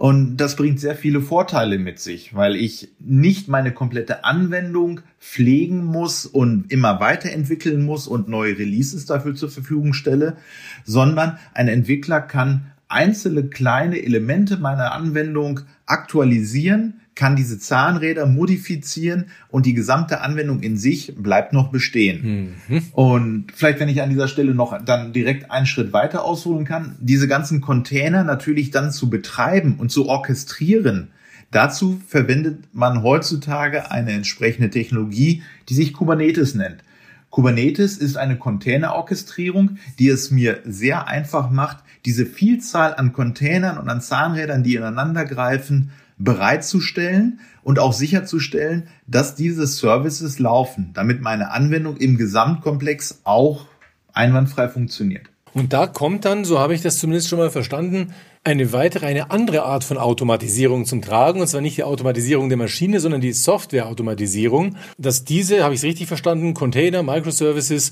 Und 0.00 0.38
das 0.38 0.56
bringt 0.56 0.80
sehr 0.80 0.96
viele 0.96 1.20
Vorteile 1.20 1.78
mit 1.78 1.98
sich, 1.98 2.34
weil 2.34 2.56
ich 2.56 2.88
nicht 3.00 3.48
meine 3.48 3.70
komplette 3.70 4.24
Anwendung 4.24 5.02
pflegen 5.18 5.84
muss 5.84 6.24
und 6.24 6.72
immer 6.72 7.00
weiterentwickeln 7.00 7.82
muss 7.82 8.08
und 8.08 8.26
neue 8.26 8.56
Releases 8.56 9.04
dafür 9.04 9.34
zur 9.34 9.50
Verfügung 9.50 9.92
stelle, 9.92 10.38
sondern 10.86 11.38
ein 11.52 11.68
Entwickler 11.68 12.22
kann 12.22 12.72
einzelne 12.88 13.44
kleine 13.48 14.02
Elemente 14.02 14.56
meiner 14.56 14.92
Anwendung 14.92 15.60
aktualisieren, 15.84 16.99
kann 17.14 17.36
diese 17.36 17.58
Zahnräder 17.58 18.26
modifizieren 18.26 19.26
und 19.48 19.66
die 19.66 19.74
gesamte 19.74 20.20
Anwendung 20.20 20.60
in 20.60 20.76
sich 20.76 21.14
bleibt 21.16 21.52
noch 21.52 21.70
bestehen. 21.70 22.56
Mhm. 22.68 22.82
Und 22.92 23.46
vielleicht, 23.54 23.80
wenn 23.80 23.88
ich 23.88 24.00
an 24.00 24.10
dieser 24.10 24.28
Stelle 24.28 24.54
noch 24.54 24.82
dann 24.84 25.12
direkt 25.12 25.50
einen 25.50 25.66
Schritt 25.66 25.92
weiter 25.92 26.24
ausholen 26.24 26.64
kann, 26.64 26.96
diese 27.00 27.28
ganzen 27.28 27.60
Container 27.60 28.24
natürlich 28.24 28.70
dann 28.70 28.90
zu 28.90 29.10
betreiben 29.10 29.76
und 29.78 29.90
zu 29.90 30.08
orchestrieren, 30.08 31.08
dazu 31.50 32.00
verwendet 32.06 32.58
man 32.72 33.02
heutzutage 33.02 33.90
eine 33.90 34.12
entsprechende 34.12 34.70
Technologie, 34.70 35.42
die 35.68 35.74
sich 35.74 35.92
Kubernetes 35.92 36.54
nennt. 36.54 36.82
Kubernetes 37.30 37.96
ist 37.96 38.16
eine 38.16 38.36
Containerorchestrierung, 38.36 39.78
die 39.98 40.08
es 40.08 40.30
mir 40.30 40.60
sehr 40.64 41.06
einfach 41.06 41.50
macht, 41.50 41.78
diese 42.04 42.26
Vielzahl 42.26 42.94
an 42.94 43.12
Containern 43.12 43.78
und 43.78 43.88
an 43.88 44.00
Zahnrädern, 44.00 44.62
die 44.62 44.74
ineinander 44.74 45.24
greifen, 45.24 45.90
bereitzustellen 46.20 47.40
und 47.62 47.78
auch 47.78 47.92
sicherzustellen, 47.92 48.88
dass 49.06 49.34
diese 49.34 49.66
Services 49.66 50.38
laufen, 50.38 50.90
damit 50.94 51.20
meine 51.20 51.50
Anwendung 51.50 51.96
im 51.96 52.16
Gesamtkomplex 52.16 53.20
auch 53.24 53.66
einwandfrei 54.12 54.68
funktioniert. 54.68 55.26
Und 55.52 55.72
da 55.72 55.86
kommt 55.86 56.24
dann, 56.24 56.44
so 56.44 56.60
habe 56.60 56.74
ich 56.74 56.82
das 56.82 56.98
zumindest 56.98 57.28
schon 57.28 57.38
mal 57.38 57.50
verstanden, 57.50 58.14
eine 58.44 58.72
weitere, 58.72 59.06
eine 59.06 59.30
andere 59.30 59.64
Art 59.64 59.82
von 59.82 59.98
Automatisierung 59.98 60.84
zum 60.86 61.02
Tragen, 61.02 61.40
und 61.40 61.48
zwar 61.48 61.60
nicht 61.60 61.76
die 61.76 61.84
Automatisierung 61.84 62.48
der 62.48 62.58
Maschine, 62.58 63.00
sondern 63.00 63.20
die 63.20 63.32
Softwareautomatisierung, 63.32 64.76
dass 64.96 65.24
diese, 65.24 65.64
habe 65.64 65.74
ich 65.74 65.80
es 65.80 65.84
richtig 65.84 66.06
verstanden, 66.06 66.54
Container, 66.54 67.02
Microservices 67.02 67.90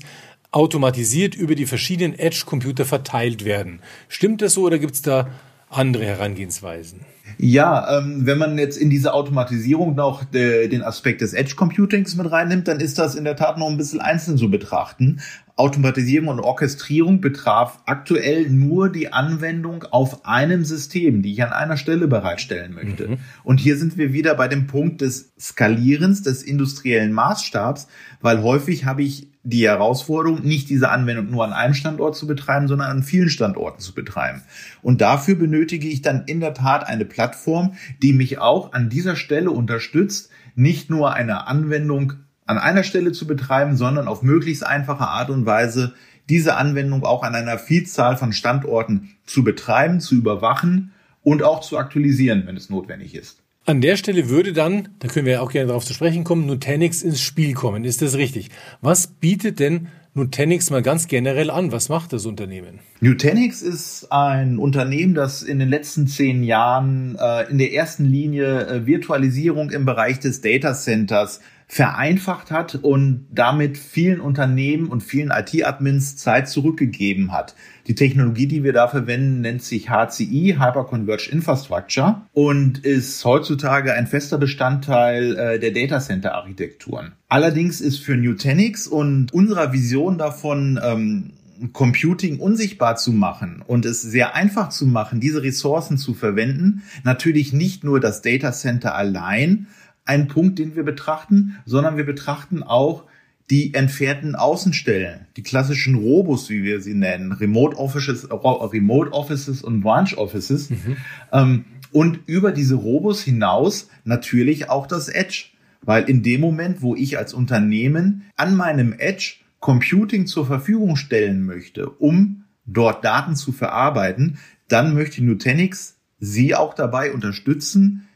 automatisiert 0.51 1.35
über 1.35 1.55
die 1.55 1.65
verschiedenen 1.67 2.17
Edge-Computer 2.17 2.85
verteilt 2.85 3.45
werden. 3.45 3.81
Stimmt 4.07 4.41
das 4.41 4.53
so 4.53 4.63
oder 4.63 4.79
gibt 4.79 4.95
es 4.95 5.01
da 5.01 5.27
andere 5.69 6.05
Herangehensweisen? 6.05 7.01
Ja, 7.37 7.97
ähm, 7.97 8.25
wenn 8.25 8.37
man 8.37 8.57
jetzt 8.57 8.77
in 8.77 8.89
diese 8.89 9.13
Automatisierung 9.13 9.95
noch 9.95 10.23
de, 10.23 10.67
den 10.67 10.83
Aspekt 10.83 11.21
des 11.21 11.33
Edge 11.33 11.55
Computings 11.55 12.15
mit 12.15 12.31
reinnimmt, 12.31 12.67
dann 12.67 12.79
ist 12.79 12.99
das 12.99 13.15
in 13.15 13.23
der 13.23 13.35
Tat 13.35 13.57
noch 13.57 13.69
ein 13.69 13.77
bisschen 13.77 14.01
einzeln 14.01 14.37
zu 14.37 14.49
betrachten. 14.49 15.21
Automatisierung 15.59 16.29
und 16.29 16.39
Orchestrierung 16.39 17.19
betraf 17.19 17.79
aktuell 17.85 18.49
nur 18.49 18.89
die 18.89 19.11
Anwendung 19.11 19.83
auf 19.83 20.25
einem 20.25 20.63
System, 20.63 21.21
die 21.21 21.33
ich 21.33 21.43
an 21.43 21.51
einer 21.51 21.75
Stelle 21.75 22.07
bereitstellen 22.07 22.73
möchte. 22.73 23.09
Mhm. 23.09 23.17
Und 23.43 23.59
hier 23.59 23.77
sind 23.77 23.97
wir 23.97 24.13
wieder 24.13 24.35
bei 24.35 24.47
dem 24.47 24.67
Punkt 24.67 25.01
des 25.01 25.33
Skalierens, 25.37 26.23
des 26.23 26.43
industriellen 26.43 27.11
Maßstabs, 27.11 27.87
weil 28.21 28.41
häufig 28.41 28.85
habe 28.85 29.03
ich 29.03 29.27
die 29.43 29.67
Herausforderung, 29.67 30.43
nicht 30.43 30.69
diese 30.69 30.89
Anwendung 30.89 31.29
nur 31.29 31.43
an 31.43 31.53
einem 31.53 31.73
Standort 31.73 32.15
zu 32.15 32.25
betreiben, 32.25 32.67
sondern 32.67 32.91
an 32.91 33.03
vielen 33.03 33.29
Standorten 33.29 33.81
zu 33.81 33.93
betreiben. 33.93 34.43
Und 34.81 35.01
dafür 35.01 35.35
benötige 35.35 35.87
ich 35.87 36.01
dann 36.01 36.23
in 36.25 36.39
der 36.39 36.53
Tat 36.53 36.87
eine 36.87 37.05
Plattform, 37.05 37.73
die 38.01 38.13
mich 38.13 38.39
auch 38.39 38.71
an 38.71 38.89
dieser 38.89 39.15
Stelle 39.15 39.51
unterstützt, 39.51 40.29
nicht 40.55 40.89
nur 40.89 41.13
eine 41.13 41.47
Anwendung 41.47 42.13
an 42.49 42.57
einer 42.57 42.83
Stelle 42.83 43.11
zu 43.11 43.27
betreiben, 43.27 43.77
sondern 43.77 44.07
auf 44.07 44.23
möglichst 44.23 44.65
einfache 44.65 45.07
Art 45.07 45.29
und 45.29 45.45
Weise 45.45 45.93
diese 46.29 46.55
Anwendung 46.55 47.03
auch 47.03 47.21
an 47.21 47.35
einer 47.35 47.59
Vielzahl 47.59 48.17
von 48.17 48.33
Standorten 48.33 49.11
zu 49.25 49.43
betreiben, 49.43 49.99
zu 49.99 50.15
überwachen 50.15 50.91
und 51.21 51.43
auch 51.43 51.61
zu 51.61 51.77
aktualisieren, 51.77 52.43
wenn 52.47 52.57
es 52.57 52.69
notwendig 52.69 53.13
ist. 53.13 53.43
An 53.65 53.81
der 53.81 53.97
Stelle 53.97 54.29
würde 54.29 54.51
dann, 54.51 54.89
da 54.97 55.07
können 55.07 55.27
wir 55.27 55.33
ja 55.33 55.41
auch 55.41 55.51
gerne 55.51 55.67
darauf 55.67 55.85
zu 55.85 55.93
sprechen 55.93 56.23
kommen, 56.23 56.47
Nutanix 56.47 57.03
ins 57.03 57.21
Spiel 57.21 57.53
kommen. 57.53 57.83
Ist 57.83 58.01
das 58.01 58.15
richtig? 58.15 58.49
Was 58.81 59.05
bietet 59.05 59.59
denn 59.59 59.89
Nutanix 60.15 60.71
mal 60.71 60.81
ganz 60.81 61.07
generell 61.07 61.51
an? 61.51 61.71
Was 61.71 61.87
macht 61.87 62.13
das 62.13 62.25
Unternehmen? 62.25 62.79
Nutanix 62.99 63.61
ist 63.61 64.11
ein 64.11 64.57
Unternehmen, 64.57 65.13
das 65.13 65.43
in 65.43 65.59
den 65.59 65.69
letzten 65.69 66.07
zehn 66.07 66.43
Jahren 66.43 67.15
äh, 67.19 67.43
in 67.51 67.59
der 67.59 67.73
ersten 67.73 68.05
Linie 68.05 68.65
äh, 68.65 68.85
Virtualisierung 68.87 69.69
im 69.69 69.85
Bereich 69.85 70.19
des 70.19 70.41
Data 70.41 70.73
Centers 70.73 71.41
vereinfacht 71.71 72.49
hat 72.49 72.79
und 72.81 73.27
damit 73.31 73.77
vielen 73.77 74.19
Unternehmen 74.19 74.87
und 74.87 75.03
vielen 75.03 75.29
IT-Admins 75.29 76.17
Zeit 76.17 76.49
zurückgegeben 76.49 77.31
hat. 77.31 77.53
Die 77.85 77.93
Technologie, 77.93 78.47
die 78.47 78.63
wir 78.63 78.73
da 78.73 78.87
verwenden, 78.87 79.41
nennt 79.41 79.61
sich 79.61 79.87
HCI, 79.87 80.57
Hyperconverged 80.59 81.31
Infrastructure, 81.31 82.23
und 82.33 82.79
ist 82.79 83.23
heutzutage 83.23 83.93
ein 83.93 84.07
fester 84.07 84.39
Bestandteil 84.39 85.35
äh, 85.37 85.59
der 85.59 85.69
Data 85.69 85.99
Center 85.99 86.33
Architekturen. 86.33 87.11
Allerdings 87.27 87.81
ist 87.81 87.99
für 87.99 88.17
Nutanix 88.17 88.87
und 88.87 89.31
unserer 89.31 89.71
Vision 89.71 90.17
davon, 90.17 90.79
ähm, 90.83 91.33
Computing 91.73 92.39
unsichtbar 92.39 92.95
zu 92.95 93.11
machen 93.11 93.63
und 93.65 93.85
es 93.85 94.01
sehr 94.01 94.33
einfach 94.33 94.69
zu 94.69 94.87
machen, 94.87 95.19
diese 95.19 95.43
Ressourcen 95.43 95.97
zu 95.97 96.13
verwenden, 96.13 96.83
natürlich 97.03 97.53
nicht 97.53 97.83
nur 97.83 97.99
das 97.99 98.21
Data 98.21 98.53
Center 98.53 98.95
allein, 98.95 99.67
ein 100.09 100.27
Punkt, 100.27 100.57
den 100.57 100.75
wir 100.75 100.83
betrachten, 100.83 101.59
sondern 101.65 101.95
wir 101.95 102.03
betrachten 102.03 102.63
auch 102.63 103.03
die 103.51 103.75
entfernten 103.75 104.35
Außenstellen, 104.35 105.27
die 105.37 105.43
klassischen 105.43 105.93
Robos, 105.95 106.49
wie 106.49 106.63
wir 106.63 106.81
sie 106.81 106.95
nennen, 106.95 107.31
Remote 107.31 107.77
Offices, 107.77 108.27
Remote 108.31 109.13
Offices 109.13 109.61
und 109.61 109.81
Branch 109.81 110.11
Offices. 110.17 110.71
Mhm. 110.71 110.97
Ähm, 111.31 111.65
und 111.91 112.21
über 112.25 112.51
diese 112.51 112.75
Robos 112.75 113.21
hinaus 113.21 113.87
natürlich 114.03 114.69
auch 114.69 114.87
das 114.87 115.09
Edge. 115.09 115.45
Weil 115.81 116.09
in 116.09 116.23
dem 116.23 116.41
Moment, 116.41 116.81
wo 116.81 116.95
ich 116.95 117.17
als 117.17 117.33
Unternehmen 117.33 118.23
an 118.35 118.55
meinem 118.55 118.93
Edge 118.97 119.35
Computing 119.59 120.25
zur 120.25 120.45
Verfügung 120.45 120.95
stellen 120.95 121.45
möchte, 121.45 121.89
um 121.89 122.45
dort 122.65 123.05
Daten 123.05 123.35
zu 123.35 123.51
verarbeiten, 123.51 124.39
dann 124.67 124.93
möchte 124.93 125.23
Nutanix 125.23 125.97
Sie 126.19 126.53
auch 126.53 126.73
dabei 126.73 127.13
unterstützen, 127.13 128.09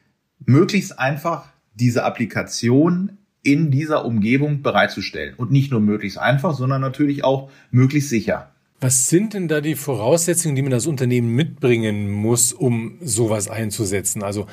möglichst 0.46 1.00
einfach 1.00 1.53
diese 1.76 2.04
Applikation 2.04 3.18
in 3.44 3.72
dieser 3.72 4.06
Umgebung 4.06 4.62
bereitzustellen. 4.62 5.36
Und 5.36 5.52
nicht 5.52 5.72
nur 5.72 5.82
möglichst 5.82 6.18
einfach, 6.18 6.56
sondern 6.56 6.82
natürlich 6.82 7.24
auch 7.24 7.50
möglichst 7.72 8.10
sicher. 8.10 8.50
Was 8.80 9.08
sind 9.08 9.34
denn 9.34 9.48
da 9.48 9.62
die 9.62 9.76
Voraussetzungen, 9.76 10.56
die 10.56 10.62
man 10.62 10.74
als 10.74 10.88
Unternehmen 10.88 11.30
mitbringen 11.30 12.12
muss, 12.12 12.52
um 12.52 12.98
sowas 13.02 13.50
einzusetzen? 13.50 14.24
Also 14.24 14.48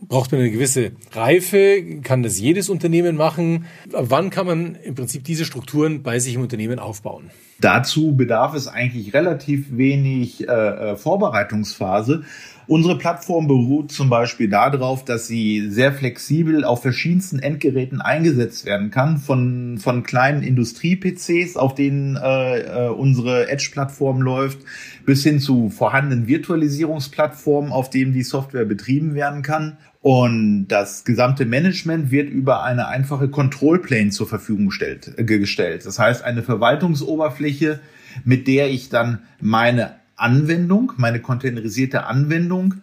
braucht 0.00 0.32
man 0.32 0.40
eine 0.40 0.50
gewisse 0.50 0.92
Reife? 1.12 2.00
Kann 2.02 2.22
das 2.22 2.38
jedes 2.38 2.68
Unternehmen 2.68 3.16
machen? 3.16 3.66
Wann 3.90 4.30
kann 4.30 4.46
man 4.46 4.74
im 4.76 4.94
Prinzip 4.94 5.24
diese 5.24 5.44
Strukturen 5.44 6.02
bei 6.02 6.18
sich 6.18 6.34
im 6.34 6.40
Unternehmen 6.40 6.78
aufbauen? 6.78 7.30
Dazu 7.60 8.16
bedarf 8.16 8.54
es 8.54 8.68
eigentlich 8.68 9.14
relativ 9.14 9.76
wenig 9.76 10.48
äh, 10.48 10.52
äh 10.52 10.96
Vorbereitungsphase. 10.96 12.24
Unsere 12.66 12.96
Plattform 12.96 13.46
beruht 13.46 13.92
zum 13.92 14.08
Beispiel 14.08 14.48
darauf, 14.48 15.04
dass 15.04 15.26
sie 15.26 15.68
sehr 15.68 15.92
flexibel 15.92 16.64
auf 16.64 16.82
verschiedensten 16.82 17.38
Endgeräten 17.38 18.00
eingesetzt 18.00 18.64
werden 18.64 18.90
kann, 18.90 19.18
von, 19.18 19.78
von 19.78 20.02
kleinen 20.02 20.42
Industrie-PCs, 20.42 21.56
auf 21.56 21.74
denen 21.74 22.16
äh, 22.16 22.86
äh, 22.86 22.88
unsere 22.88 23.48
Edge-Plattform 23.48 24.22
läuft, 24.22 24.58
bis 25.04 25.22
hin 25.22 25.40
zu 25.40 25.68
vorhandenen 25.68 26.26
Virtualisierungsplattformen, 26.26 27.70
auf 27.70 27.90
denen 27.90 28.12
die 28.12 28.22
Software 28.22 28.64
betrieben 28.64 29.14
werden 29.14 29.42
kann. 29.42 29.76
Und 30.00 30.68
das 30.68 31.04
gesamte 31.04 31.46
Management 31.46 32.10
wird 32.10 32.28
über 32.28 32.62
eine 32.62 32.88
einfache 32.88 33.28
Control 33.28 33.80
Plane 33.80 34.10
zur 34.10 34.26
Verfügung 34.26 34.66
gestellt. 34.66 35.12
Äh, 35.16 35.24
gestellt. 35.24 35.84
Das 35.84 35.98
heißt, 35.98 36.24
eine 36.24 36.42
Verwaltungsoberfläche, 36.42 37.80
mit 38.24 38.46
der 38.46 38.70
ich 38.70 38.88
dann 38.88 39.20
meine 39.40 39.92
Anwendung, 40.16 40.92
meine 40.96 41.20
containerisierte 41.20 42.06
Anwendung 42.06 42.74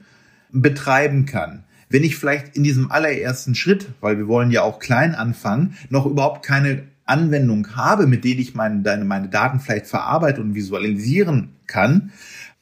betreiben 0.52 1.26
kann. 1.26 1.64
Wenn 1.90 2.04
ich 2.04 2.16
vielleicht 2.16 2.56
in 2.56 2.64
diesem 2.64 2.92
allerersten 2.92 3.56
Schritt, 3.56 3.88
weil 4.00 4.18
wir 4.18 4.28
wollen 4.28 4.52
ja 4.52 4.62
auch 4.62 4.80
klein 4.80 5.14
anfangen, 5.14 5.76
noch 5.90 6.06
überhaupt 6.06 6.46
keine 6.46 6.84
Anwendung 7.06 7.76
habe, 7.76 8.08
mit 8.08 8.24
denen 8.24 8.40
ich 8.40 8.56
meine, 8.56 9.04
meine 9.04 9.28
Daten 9.28 9.60
vielleicht 9.60 9.88
verarbeiten 9.88 10.44
und 10.44 10.56
visualisieren 10.56 11.50
kann, 11.68 12.12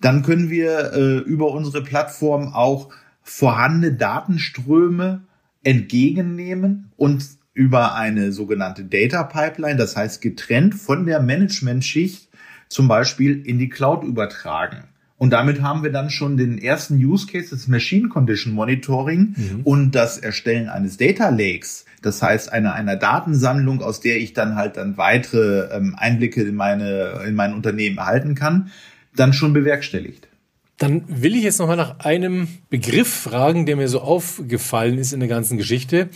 dann 0.02 0.24
können 0.24 0.50
wir 0.50 0.94
äh, 0.94 1.18
über 1.20 1.52
unsere 1.52 1.84
Plattform 1.84 2.54
auch 2.54 2.90
vorhandene 3.22 3.94
Datenströme 3.94 5.22
entgegennehmen 5.64 6.92
und 6.96 7.24
über 7.54 7.96
eine 7.96 8.32
sogenannte 8.32 8.86
Data 8.86 9.24
Pipeline, 9.24 9.76
das 9.76 9.96
heißt 9.96 10.22
getrennt 10.22 10.76
von 10.76 11.06
der 11.06 11.20
Management-Schicht, 11.20 12.29
zum 12.70 12.88
Beispiel 12.88 13.46
in 13.46 13.60
die 13.60 13.70
Cloud 13.70 14.04
übertragen. 14.04 14.86
Und 15.18 15.32
damit 15.32 15.62
haben 15.62 15.84
wir 15.84 15.92
dann 15.92 16.10
schon 16.10 16.38
den 16.38 16.58
ersten 16.58 16.96
Use 16.96 17.28
Case, 17.28 17.50
das 17.50 17.68
Machine 17.68 18.08
Condition 18.08 18.54
Monitoring 18.54 19.36
mhm. 19.36 19.62
und 19.66 19.92
das 19.92 20.18
Erstellen 20.18 20.70
eines 20.70 20.96
Data 20.96 21.28
Lakes. 21.28 21.86
Das 22.02 22.22
heißt, 22.22 22.54
einer, 22.54 22.74
einer 22.74 22.96
Datensammlung, 22.96 23.82
aus 23.82 24.00
der 24.00 24.18
ich 24.18 24.34
dann 24.34 24.56
halt 24.56 24.78
dann 24.78 24.96
weitere 24.96 25.76
ähm, 25.76 25.94
Einblicke 25.98 26.44
in 26.44 26.56
meine, 26.56 27.24
in 27.28 27.36
mein 27.36 27.54
Unternehmen 27.54 27.98
erhalten 27.98 28.34
kann, 28.34 28.72
dann 29.14 29.34
schon 29.34 29.52
bewerkstelligt. 29.52 30.30
Dann 30.78 31.04
will 31.10 31.36
ich 31.36 31.44
jetzt 31.44 31.60
nochmal 31.60 31.76
nach 31.76 32.00
einem 32.00 32.48
Begriff 32.70 33.10
fragen, 33.14 33.66
der 33.66 33.76
mir 33.76 33.90
so 33.90 34.00
aufgefallen 34.00 34.98
ist 34.98 35.12
in 35.12 35.20
der 35.20 35.28
ganzen 35.28 35.58
Geschichte. 35.58 36.08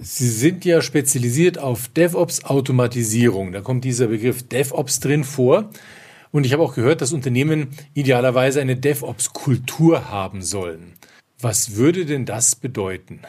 Sie 0.00 0.28
sind 0.28 0.64
ja 0.64 0.82
spezialisiert 0.82 1.58
auf 1.58 1.86
DevOps-Automatisierung. 1.88 3.52
Da 3.52 3.60
kommt 3.60 3.84
dieser 3.84 4.08
Begriff 4.08 4.42
DevOps 4.42 4.98
drin 4.98 5.22
vor. 5.22 5.70
Und 6.30 6.44
ich 6.44 6.52
habe 6.52 6.62
auch 6.62 6.74
gehört, 6.74 7.00
dass 7.00 7.12
Unternehmen 7.12 7.68
idealerweise 7.94 8.60
eine 8.60 8.76
DevOps-Kultur 8.76 10.10
haben 10.10 10.42
sollen. 10.42 10.94
Was 11.40 11.76
würde 11.76 12.04
denn 12.04 12.26
das 12.26 12.56
bedeuten? 12.56 13.20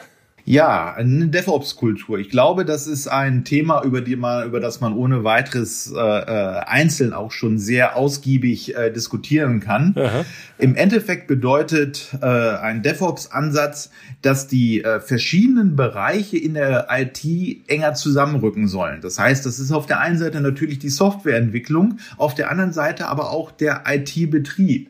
Ja, 0.50 0.94
eine 0.94 1.28
DevOps-Kultur. 1.28 2.18
Ich 2.18 2.28
glaube, 2.28 2.64
das 2.64 2.88
ist 2.88 3.06
ein 3.06 3.44
Thema, 3.44 3.84
über, 3.84 4.00
die 4.00 4.16
man, 4.16 4.48
über 4.48 4.58
das 4.58 4.80
man 4.80 4.94
ohne 4.94 5.22
weiteres 5.22 5.92
äh, 5.94 5.96
äh, 5.96 6.58
einzeln 6.66 7.12
auch 7.12 7.30
schon 7.30 7.60
sehr 7.60 7.94
ausgiebig 7.94 8.76
äh, 8.76 8.90
diskutieren 8.90 9.60
kann. 9.60 9.94
Aha. 9.96 10.24
Im 10.58 10.74
Endeffekt 10.74 11.28
bedeutet 11.28 12.08
äh, 12.20 12.26
ein 12.26 12.82
DevOps-Ansatz, 12.82 13.90
dass 14.22 14.48
die 14.48 14.82
äh, 14.82 14.98
verschiedenen 14.98 15.76
Bereiche 15.76 16.36
in 16.36 16.54
der 16.54 16.88
IT 16.90 17.24
enger 17.68 17.94
zusammenrücken 17.94 18.66
sollen. 18.66 19.02
Das 19.02 19.20
heißt, 19.20 19.46
das 19.46 19.60
ist 19.60 19.70
auf 19.70 19.86
der 19.86 20.00
einen 20.00 20.18
Seite 20.18 20.40
natürlich 20.40 20.80
die 20.80 20.90
Softwareentwicklung, 20.90 21.98
auf 22.16 22.34
der 22.34 22.50
anderen 22.50 22.72
Seite 22.72 23.06
aber 23.06 23.30
auch 23.30 23.52
der 23.52 23.84
IT-Betrieb 23.86 24.88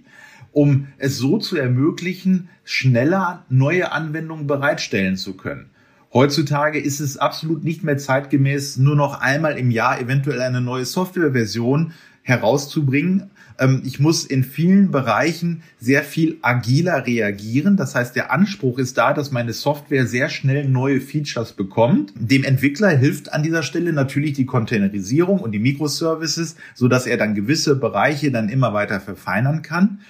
um 0.52 0.88
es 0.98 1.18
so 1.18 1.38
zu 1.38 1.56
ermöglichen, 1.56 2.48
schneller 2.64 3.44
neue 3.48 3.92
Anwendungen 3.92 4.46
bereitstellen 4.46 5.16
zu 5.16 5.34
können. 5.34 5.70
Heutzutage 6.12 6.80
ist 6.80 6.98
es 6.98 7.18
absolut 7.18 7.62
nicht 7.62 7.84
mehr 7.84 7.96
zeitgemäß, 7.96 8.78
nur 8.78 8.96
noch 8.96 9.20
einmal 9.20 9.56
im 9.56 9.70
Jahr 9.70 10.00
eventuell 10.00 10.40
eine 10.40 10.60
neue 10.60 10.84
Softwareversion 10.84 11.92
herauszubringen. 12.22 13.30
Ähm, 13.58 13.82
ich 13.84 14.00
muss 14.00 14.24
in 14.24 14.42
vielen 14.42 14.90
Bereichen 14.90 15.62
sehr 15.78 16.02
viel 16.02 16.38
agiler 16.42 17.06
reagieren. 17.06 17.76
Das 17.76 17.94
heißt, 17.94 18.16
der 18.16 18.32
Anspruch 18.32 18.78
ist 18.78 18.98
da, 18.98 19.12
dass 19.14 19.30
meine 19.30 19.52
Software 19.52 20.06
sehr 20.06 20.28
schnell 20.28 20.68
neue 20.68 21.00
Features 21.00 21.52
bekommt. 21.52 22.12
Dem 22.16 22.42
Entwickler 22.42 22.90
hilft 22.90 23.32
an 23.32 23.42
dieser 23.42 23.62
Stelle 23.62 23.92
natürlich 23.92 24.32
die 24.32 24.46
Containerisierung 24.46 25.38
und 25.38 25.52
die 25.52 25.58
Microservices, 25.58 26.56
so 26.74 26.88
dass 26.88 27.06
er 27.06 27.18
dann 27.18 27.34
gewisse 27.34 27.76
Bereiche 27.76 28.30
dann 28.32 28.48
immer 28.48 28.74
weiter 28.74 29.00
verfeinern 29.00 29.62
kann. 29.62 30.00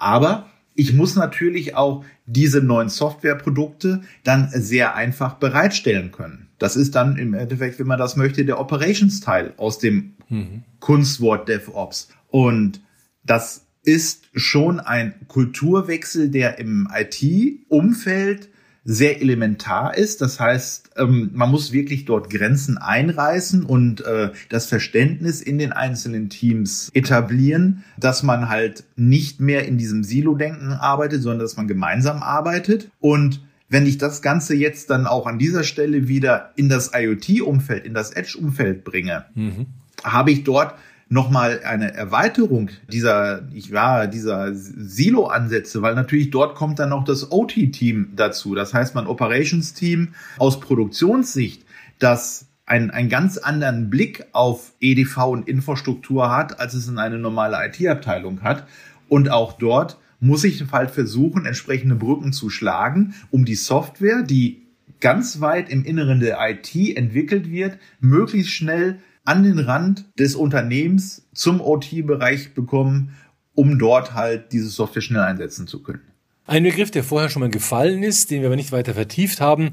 Aber 0.00 0.50
ich 0.74 0.92
muss 0.92 1.14
natürlich 1.14 1.76
auch 1.76 2.04
diese 2.26 2.62
neuen 2.62 2.88
Softwareprodukte 2.88 4.02
dann 4.24 4.48
sehr 4.50 4.94
einfach 4.94 5.34
bereitstellen 5.34 6.10
können. 6.10 6.48
Das 6.58 6.74
ist 6.76 6.94
dann 6.94 7.16
im 7.16 7.34
Endeffekt, 7.34 7.78
wenn 7.78 7.86
man 7.86 7.98
das 7.98 8.16
möchte, 8.16 8.44
der 8.44 8.58
Operations-Teil 8.58 9.54
aus 9.56 9.78
dem 9.78 10.14
mhm. 10.28 10.64
Kunstwort 10.80 11.48
DevOps. 11.48 12.08
Und 12.28 12.80
das 13.24 13.66
ist 13.82 14.24
schon 14.34 14.80
ein 14.80 15.14
Kulturwechsel, 15.28 16.30
der 16.30 16.58
im 16.58 16.88
IT-Umfeld 16.94 18.48
sehr 18.84 19.20
elementar 19.20 19.96
ist. 19.96 20.20
Das 20.20 20.40
heißt, 20.40 20.90
ähm, 20.96 21.30
man 21.34 21.50
muss 21.50 21.72
wirklich 21.72 22.06
dort 22.06 22.30
Grenzen 22.30 22.78
einreißen 22.78 23.64
und 23.64 24.00
äh, 24.04 24.30
das 24.48 24.66
Verständnis 24.66 25.42
in 25.42 25.58
den 25.58 25.72
einzelnen 25.72 26.30
Teams 26.30 26.90
etablieren, 26.94 27.84
dass 27.98 28.22
man 28.22 28.48
halt 28.48 28.84
nicht 28.96 29.40
mehr 29.40 29.66
in 29.66 29.76
diesem 29.76 30.02
Silo-Denken 30.02 30.72
arbeitet, 30.72 31.22
sondern 31.22 31.40
dass 31.40 31.56
man 31.56 31.68
gemeinsam 31.68 32.22
arbeitet. 32.22 32.90
Und 33.00 33.42
wenn 33.68 33.86
ich 33.86 33.98
das 33.98 34.22
Ganze 34.22 34.54
jetzt 34.54 34.90
dann 34.90 35.06
auch 35.06 35.26
an 35.26 35.38
dieser 35.38 35.62
Stelle 35.62 36.08
wieder 36.08 36.52
in 36.56 36.68
das 36.68 36.92
IoT-Umfeld, 36.94 37.84
in 37.84 37.94
das 37.94 38.10
Edge-Umfeld 38.10 38.84
bringe, 38.84 39.26
mhm. 39.34 39.66
habe 40.02 40.32
ich 40.32 40.42
dort 40.42 40.74
nochmal 41.10 41.60
eine 41.64 41.92
Erweiterung 41.92 42.70
dieser, 42.90 43.42
ich 43.52 43.72
war, 43.72 44.06
dieser 44.06 44.54
Silo-Ansätze, 44.54 45.82
weil 45.82 45.96
natürlich 45.96 46.30
dort 46.30 46.54
kommt 46.54 46.78
dann 46.78 46.90
noch 46.90 47.04
das 47.04 47.32
OT-Team 47.32 48.12
dazu. 48.14 48.54
Das 48.54 48.72
heißt, 48.72 48.94
mein 48.94 49.08
Operations-Team 49.08 50.14
aus 50.38 50.60
Produktionssicht, 50.60 51.64
das 51.98 52.46
einen, 52.64 52.92
einen 52.92 53.08
ganz 53.08 53.38
anderen 53.38 53.90
Blick 53.90 54.24
auf 54.30 54.72
EDV 54.80 55.16
und 55.26 55.48
Infrastruktur 55.48 56.30
hat, 56.30 56.60
als 56.60 56.74
es 56.74 56.86
in 56.86 56.98
eine 56.98 57.18
normale 57.18 57.58
IT-Abteilung 57.66 58.42
hat. 58.42 58.68
Und 59.08 59.30
auch 59.30 59.54
dort 59.54 59.98
muss 60.20 60.44
ich 60.44 60.64
halt 60.70 60.92
versuchen, 60.92 61.44
entsprechende 61.44 61.96
Brücken 61.96 62.32
zu 62.32 62.50
schlagen, 62.50 63.14
um 63.32 63.44
die 63.44 63.56
Software, 63.56 64.22
die 64.22 64.62
ganz 65.00 65.40
weit 65.40 65.70
im 65.70 65.84
Inneren 65.84 66.20
der 66.20 66.38
IT 66.40 66.96
entwickelt 66.96 67.50
wird, 67.50 67.78
möglichst 68.00 68.52
schnell 68.52 69.00
an 69.24 69.42
den 69.42 69.58
Rand 69.58 70.06
des 70.18 70.34
Unternehmens 70.34 71.28
zum 71.34 71.60
OT-Bereich 71.60 72.54
bekommen, 72.54 73.16
um 73.54 73.78
dort 73.78 74.14
halt 74.14 74.52
diese 74.52 74.68
Software 74.68 75.02
schnell 75.02 75.22
einsetzen 75.22 75.66
zu 75.66 75.82
können. 75.82 76.02
Ein 76.46 76.64
Begriff, 76.64 76.90
der 76.90 77.04
vorher 77.04 77.28
schon 77.28 77.40
mal 77.40 77.50
gefallen 77.50 78.02
ist, 78.02 78.30
den 78.30 78.40
wir 78.40 78.48
aber 78.48 78.56
nicht 78.56 78.72
weiter 78.72 78.94
vertieft 78.94 79.40
haben 79.40 79.70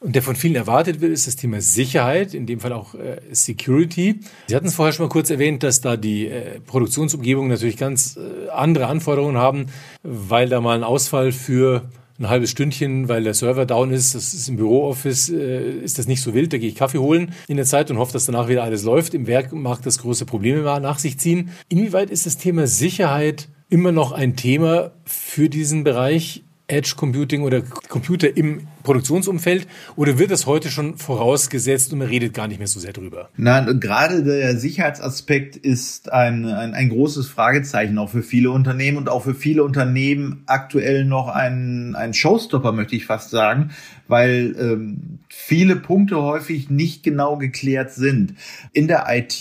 und 0.00 0.14
der 0.14 0.22
von 0.22 0.36
vielen 0.36 0.54
erwartet 0.54 1.00
wird, 1.00 1.12
ist 1.12 1.26
das 1.26 1.36
Thema 1.36 1.60
Sicherheit, 1.60 2.34
in 2.34 2.46
dem 2.46 2.60
Fall 2.60 2.72
auch 2.72 2.94
äh, 2.94 3.20
Security. 3.32 4.20
Sie 4.46 4.54
hatten 4.54 4.66
es 4.66 4.74
vorher 4.74 4.92
schon 4.92 5.06
mal 5.06 5.10
kurz 5.10 5.30
erwähnt, 5.30 5.62
dass 5.62 5.80
da 5.80 5.96
die 5.96 6.28
äh, 6.28 6.60
Produktionsumgebungen 6.60 7.50
natürlich 7.50 7.76
ganz 7.76 8.16
äh, 8.16 8.48
andere 8.50 8.86
Anforderungen 8.86 9.36
haben, 9.36 9.66
weil 10.02 10.48
da 10.48 10.60
mal 10.60 10.76
ein 10.76 10.84
Ausfall 10.84 11.32
für 11.32 11.90
ein 12.18 12.28
halbes 12.28 12.50
Stündchen, 12.50 13.08
weil 13.08 13.24
der 13.24 13.34
Server 13.34 13.66
down 13.66 13.90
ist. 13.90 14.14
Das 14.14 14.32
ist 14.32 14.48
im 14.48 14.56
Bürooffice, 14.56 15.28
äh, 15.30 15.70
ist 15.70 15.98
das 15.98 16.06
nicht 16.06 16.22
so 16.22 16.34
wild. 16.34 16.52
Da 16.52 16.58
gehe 16.58 16.68
ich 16.68 16.74
Kaffee 16.74 16.98
holen 16.98 17.32
in 17.48 17.56
der 17.56 17.66
Zeit 17.66 17.90
und 17.90 17.98
hoffe, 17.98 18.12
dass 18.12 18.26
danach 18.26 18.48
wieder 18.48 18.62
alles 18.62 18.84
läuft. 18.84 19.14
Im 19.14 19.26
Werk 19.26 19.52
mag 19.52 19.82
das 19.82 19.98
große 19.98 20.24
Probleme 20.24 20.62
nach 20.80 20.98
sich 20.98 21.18
ziehen. 21.18 21.50
Inwieweit 21.68 22.10
ist 22.10 22.26
das 22.26 22.38
Thema 22.38 22.66
Sicherheit 22.66 23.48
immer 23.68 23.92
noch 23.92 24.12
ein 24.12 24.36
Thema 24.36 24.92
für 25.04 25.48
diesen 25.48 25.84
Bereich? 25.84 26.44
Edge 26.68 26.94
Computing 26.96 27.42
oder 27.42 27.62
Computer 27.62 28.36
im 28.36 28.66
Produktionsumfeld 28.82 29.68
oder 29.94 30.18
wird 30.18 30.32
das 30.32 30.46
heute 30.46 30.68
schon 30.68 30.96
vorausgesetzt 30.96 31.92
und 31.92 32.00
man 32.00 32.08
redet 32.08 32.34
gar 32.34 32.48
nicht 32.48 32.58
mehr 32.58 32.66
so 32.66 32.80
sehr 32.80 32.92
drüber? 32.92 33.30
Nein, 33.36 33.78
gerade 33.78 34.24
der 34.24 34.56
Sicherheitsaspekt 34.56 35.56
ist 35.56 36.12
ein, 36.12 36.44
ein, 36.44 36.74
ein 36.74 36.88
großes 36.88 37.28
Fragezeichen 37.28 37.98
auch 37.98 38.10
für 38.10 38.22
viele 38.22 38.50
Unternehmen 38.50 38.96
und 38.98 39.08
auch 39.08 39.22
für 39.22 39.34
viele 39.34 39.62
Unternehmen 39.62 40.42
aktuell 40.46 41.04
noch 41.04 41.28
ein, 41.28 41.94
ein 41.94 42.14
Showstopper, 42.14 42.72
möchte 42.72 42.96
ich 42.96 43.06
fast 43.06 43.30
sagen, 43.30 43.70
weil 44.08 44.56
ähm, 44.58 45.20
viele 45.28 45.76
Punkte 45.76 46.20
häufig 46.20 46.68
nicht 46.68 47.04
genau 47.04 47.36
geklärt 47.36 47.92
sind. 47.92 48.34
In 48.72 48.88
der 48.88 49.06
IT 49.08 49.40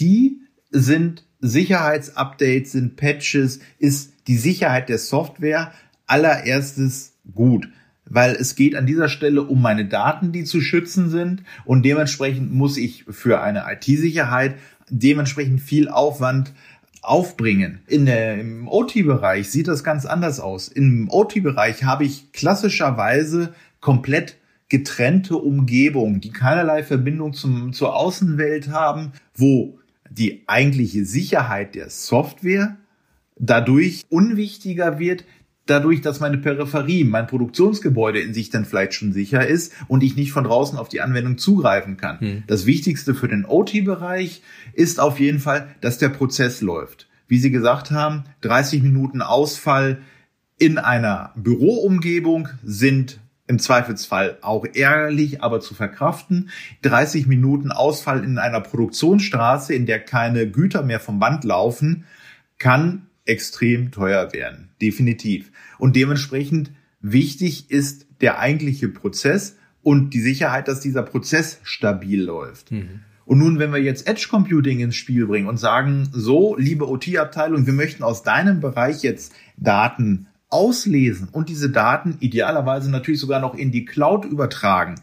sind 0.69 1.25
Sicherheitsupdates, 1.39 2.73
sind 2.73 2.97
Patches, 2.97 3.59
ist 3.79 4.13
die 4.27 4.38
Sicherheit 4.38 4.89
der 4.89 4.99
Software 4.99 5.71
allererstes 6.07 7.14
gut, 7.33 7.67
weil 8.05 8.35
es 8.35 8.55
geht 8.55 8.75
an 8.75 8.85
dieser 8.85 9.09
Stelle 9.09 9.43
um 9.43 9.61
meine 9.61 9.85
Daten, 9.85 10.31
die 10.31 10.43
zu 10.43 10.61
schützen 10.61 11.09
sind 11.09 11.43
und 11.65 11.83
dementsprechend 11.83 12.53
muss 12.53 12.77
ich 12.77 13.05
für 13.09 13.41
eine 13.41 13.65
IT-Sicherheit 13.71 14.55
dementsprechend 14.89 15.61
viel 15.61 15.89
Aufwand 15.89 16.53
aufbringen. 17.01 17.79
In 17.88 18.05
der, 18.05 18.39
Im 18.39 18.67
OT-Bereich 18.67 19.49
sieht 19.49 19.67
das 19.67 19.83
ganz 19.83 20.05
anders 20.05 20.39
aus. 20.39 20.67
Im 20.67 21.09
OT-Bereich 21.09 21.83
habe 21.83 22.03
ich 22.03 22.31
klassischerweise 22.31 23.53
komplett 23.79 24.38
getrennte 24.69 25.38
Umgebungen, 25.38 26.21
die 26.21 26.31
keinerlei 26.31 26.83
Verbindung 26.83 27.33
zum, 27.33 27.73
zur 27.73 27.95
Außenwelt 27.95 28.69
haben, 28.69 29.11
wo 29.35 29.79
die 30.09 30.43
eigentliche 30.47 31.05
Sicherheit 31.05 31.75
der 31.75 31.89
Software 31.89 32.77
dadurch 33.38 34.03
unwichtiger 34.09 34.97
wird, 34.97 35.25
dadurch, 35.65 36.01
dass 36.01 36.19
meine 36.19 36.38
Peripherie, 36.38 37.04
mein 37.04 37.28
Produktionsgebäude 37.28 38.19
in 38.19 38.34
sich 38.34 38.49
dann 38.49 38.65
vielleicht 38.65 38.93
schon 38.93 39.13
sicher 39.13 39.45
ist 39.45 39.73
und 39.88 40.04
ich 40.04 40.15
nicht 40.15 40.32
von 40.32 40.43
draußen 40.43 40.78
auf 40.78 40.89
die 40.89 41.01
Anwendung 41.01 41.38
zugreifen 41.38 41.97
kann. 41.97 42.19
Hm. 42.19 42.43
Das 42.47 42.65
Wichtigste 42.65 43.15
für 43.15 43.28
den 43.28 43.45
OT-Bereich 43.45 44.41
ist 44.73 44.99
auf 44.99 45.19
jeden 45.19 45.39
Fall, 45.39 45.67
dass 45.82 45.97
der 45.97 46.10
Prozess 46.10 46.62
läuft. 46.62 47.08
Wie 47.28 47.39
Sie 47.39 47.51
gesagt 47.51 47.91
haben, 47.91 48.25
30 48.41 48.84
Minuten 48.84 49.21
Ausfall 49.21 49.99
in 50.58 50.78
einer 50.78 51.34
Büroumgebung 51.36 52.49
sind 52.63 53.19
im 53.47 53.60
Zweifelsfall 53.60 54.38
auch 54.41 54.65
ärgerlich, 54.65 55.43
aber 55.43 55.60
zu 55.60 55.73
verkraften. 55.73 56.49
30 56.82 57.28
Minuten 57.28 57.71
Ausfall 57.71 58.23
in 58.23 58.38
einer 58.38 58.62
Produktionsstraße, 58.62 59.73
in 59.73 59.86
der 59.86 59.99
keine 59.99 60.49
Güter 60.49 60.84
mehr 60.84 60.99
vom 60.99 61.19
Band 61.19 61.43
laufen, 61.43 62.06
kann 62.58 63.08
extrem 63.25 63.91
teuer 63.91 64.33
werden. 64.33 64.69
Definitiv. 64.81 65.51
Und 65.77 65.95
dementsprechend 65.95 66.71
wichtig 67.01 67.69
ist 67.71 68.07
der 68.21 68.39
eigentliche 68.39 68.88
Prozess 68.88 69.57
und 69.81 70.13
die 70.13 70.21
Sicherheit, 70.21 70.67
dass 70.67 70.79
dieser 70.79 71.03
Prozess 71.03 71.59
stabil 71.63 72.23
läuft. 72.23 72.71
Mhm. 72.71 73.01
Und 73.25 73.39
nun, 73.39 73.59
wenn 73.59 73.73
wir 73.73 73.81
jetzt 73.81 74.07
Edge 74.07 74.27
Computing 74.29 74.79
ins 74.79 74.95
Spiel 74.95 75.25
bringen 75.25 75.47
und 75.47 75.57
sagen, 75.57 76.09
so, 76.11 76.55
liebe 76.57 76.88
OT-Abteilung, 76.88 77.65
wir 77.65 77.73
möchten 77.73 78.03
aus 78.03 78.23
deinem 78.23 78.59
Bereich 78.59 79.01
jetzt 79.01 79.33
Daten 79.57 80.27
auslesen 80.49 81.29
und 81.31 81.49
diese 81.49 81.69
Daten 81.69 82.17
idealerweise 82.19 82.89
natürlich 82.89 83.19
sogar 83.19 83.39
noch 83.39 83.55
in 83.55 83.71
die 83.71 83.85
Cloud 83.85 84.25
übertragen, 84.25 84.95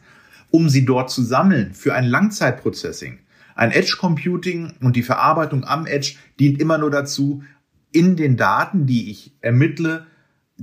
um 0.51 0.69
sie 0.69 0.85
dort 0.85 1.11
zu 1.11 1.23
sammeln 1.23 1.75
für 1.75 1.95
ein 1.95 2.05
Langzeitprocessing. 2.05 3.19
Ein 3.55 3.73
Edge 3.73 3.97
Computing 3.99 4.73
und 4.81 4.97
die 4.97 5.03
Verarbeitung 5.03 5.65
am 5.65 5.87
Edge 5.87 6.15
dient 6.39 6.61
immer 6.61 6.79
nur 6.79 6.91
dazu, 6.91 7.43
in 7.93 8.17
den 8.17 8.37
Daten, 8.37 8.87
die 8.87 9.11
ich 9.11 9.33
ermittle, 9.41 10.07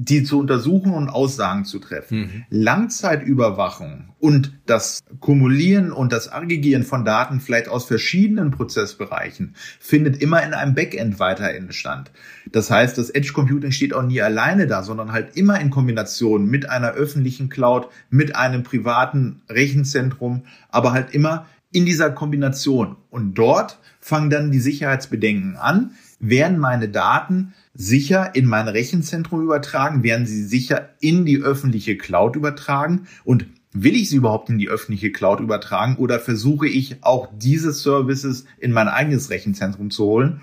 die 0.01 0.23
zu 0.23 0.39
untersuchen 0.39 0.93
und 0.93 1.09
Aussagen 1.09 1.65
zu 1.65 1.79
treffen. 1.79 2.19
Mhm. 2.19 2.45
Langzeitüberwachung 2.49 4.13
und 4.19 4.53
das 4.65 5.01
Kumulieren 5.19 5.91
und 5.91 6.13
das 6.13 6.31
Aggregieren 6.31 6.83
von 6.83 7.03
Daten 7.03 7.41
vielleicht 7.41 7.67
aus 7.67 7.85
verschiedenen 7.85 8.51
Prozessbereichen 8.51 9.55
findet 9.79 10.21
immer 10.21 10.41
in 10.43 10.53
einem 10.53 10.73
Backend 10.73 11.19
weiterhin 11.19 11.73
stand. 11.73 12.11
Das 12.51 12.71
heißt, 12.71 12.97
das 12.97 13.09
Edge 13.09 13.33
Computing 13.33 13.71
steht 13.71 13.93
auch 13.93 14.03
nie 14.03 14.21
alleine 14.21 14.67
da, 14.67 14.83
sondern 14.83 15.11
halt 15.11 15.35
immer 15.35 15.59
in 15.59 15.69
Kombination 15.69 16.45
mit 16.45 16.69
einer 16.69 16.91
öffentlichen 16.91 17.49
Cloud, 17.49 17.89
mit 18.09 18.35
einem 18.35 18.63
privaten 18.63 19.41
Rechenzentrum, 19.49 20.43
aber 20.69 20.93
halt 20.93 21.13
immer 21.13 21.45
in 21.71 21.85
dieser 21.85 22.09
Kombination. 22.11 22.95
Und 23.09 23.33
dort 23.33 23.79
fangen 23.99 24.29
dann 24.29 24.51
die 24.51 24.59
Sicherheitsbedenken 24.59 25.57
an. 25.57 25.91
Werden 26.19 26.59
meine 26.59 26.89
Daten 26.89 27.53
sicher 27.73 28.35
in 28.35 28.45
mein 28.45 28.67
Rechenzentrum 28.67 29.41
übertragen? 29.41 30.03
Werden 30.03 30.25
sie 30.25 30.43
sicher 30.43 30.89
in 30.99 31.25
die 31.25 31.37
öffentliche 31.37 31.97
Cloud 31.97 32.35
übertragen? 32.35 33.07
Und 33.23 33.45
will 33.71 33.95
ich 33.95 34.09
sie 34.09 34.17
überhaupt 34.17 34.49
in 34.49 34.57
die 34.57 34.69
öffentliche 34.69 35.11
Cloud 35.11 35.39
übertragen 35.39 35.95
oder 35.95 36.19
versuche 36.19 36.67
ich 36.67 37.03
auch 37.03 37.29
diese 37.37 37.71
Services 37.71 38.45
in 38.59 38.71
mein 38.71 38.87
eigenes 38.87 39.29
Rechenzentrum 39.29 39.91
zu 39.91 40.05
holen? 40.05 40.41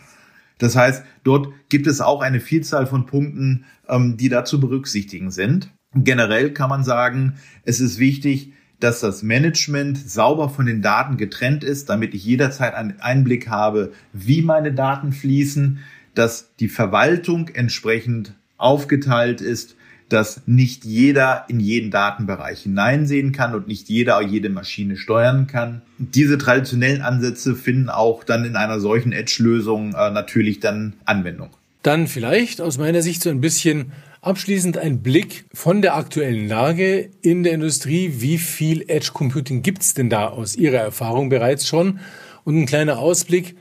Das 0.58 0.76
heißt, 0.76 1.04
dort 1.24 1.48
gibt 1.68 1.86
es 1.86 2.00
auch 2.00 2.22
eine 2.22 2.40
Vielzahl 2.40 2.86
von 2.86 3.04
Punkten, 3.04 3.66
ähm, 3.88 4.16
die 4.16 4.30
da 4.30 4.44
zu 4.44 4.58
berücksichtigen 4.58 5.30
sind. 5.30 5.70
Generell 5.94 6.52
kann 6.52 6.70
man 6.70 6.84
sagen, 6.84 7.34
es 7.64 7.80
ist 7.80 7.98
wichtig, 7.98 8.52
dass 8.80 9.00
das 9.00 9.22
Management 9.22 9.98
sauber 9.98 10.48
von 10.48 10.66
den 10.66 10.82
Daten 10.82 11.16
getrennt 11.16 11.64
ist, 11.64 11.88
damit 11.88 12.14
ich 12.14 12.24
jederzeit 12.24 12.74
einen 12.74 13.00
Einblick 13.00 13.48
habe, 13.48 13.92
wie 14.12 14.42
meine 14.42 14.72
Daten 14.72 15.12
fließen, 15.12 15.78
dass 16.14 16.50
die 16.60 16.68
Verwaltung 16.68 17.48
entsprechend 17.48 18.32
aufgeteilt 18.58 19.40
ist, 19.40 19.76
dass 20.08 20.42
nicht 20.46 20.84
jeder 20.84 21.44
in 21.48 21.58
jeden 21.58 21.90
Datenbereich 21.90 22.62
hineinsehen 22.62 23.32
kann 23.32 23.54
und 23.54 23.66
nicht 23.66 23.88
jeder 23.88 24.20
jede 24.20 24.50
Maschine 24.50 24.96
steuern 24.96 25.46
kann. 25.46 25.82
Diese 25.98 26.38
traditionellen 26.38 27.02
Ansätze 27.02 27.56
finden 27.56 27.88
auch 27.88 28.22
dann 28.22 28.44
in 28.44 28.56
einer 28.56 28.78
solchen 28.78 29.12
Edge-Lösung 29.12 29.94
äh, 29.94 30.10
natürlich 30.10 30.60
dann 30.60 30.94
Anwendung. 31.04 31.50
Dann 31.82 32.06
vielleicht 32.06 32.60
aus 32.60 32.78
meiner 32.78 33.02
Sicht 33.02 33.22
so 33.22 33.30
ein 33.30 33.40
bisschen 33.40 33.92
abschließend 34.26 34.78
ein 34.78 35.02
Blick 35.02 35.44
von 35.54 35.82
der 35.82 35.96
aktuellen 35.96 36.48
Lage 36.48 37.10
in 37.22 37.42
der 37.42 37.52
Industrie. 37.52 38.14
Wie 38.18 38.38
viel 38.38 38.84
Edge 38.88 39.10
Computing 39.12 39.62
gibt 39.62 39.82
es 39.82 39.94
denn 39.94 40.10
da 40.10 40.28
aus 40.28 40.56
Ihrer 40.56 40.78
Erfahrung 40.78 41.28
bereits 41.28 41.66
schon? 41.68 42.00
Und 42.44 42.56
ein 42.56 42.66
kleiner 42.66 42.98
Ausblick, 42.98 43.56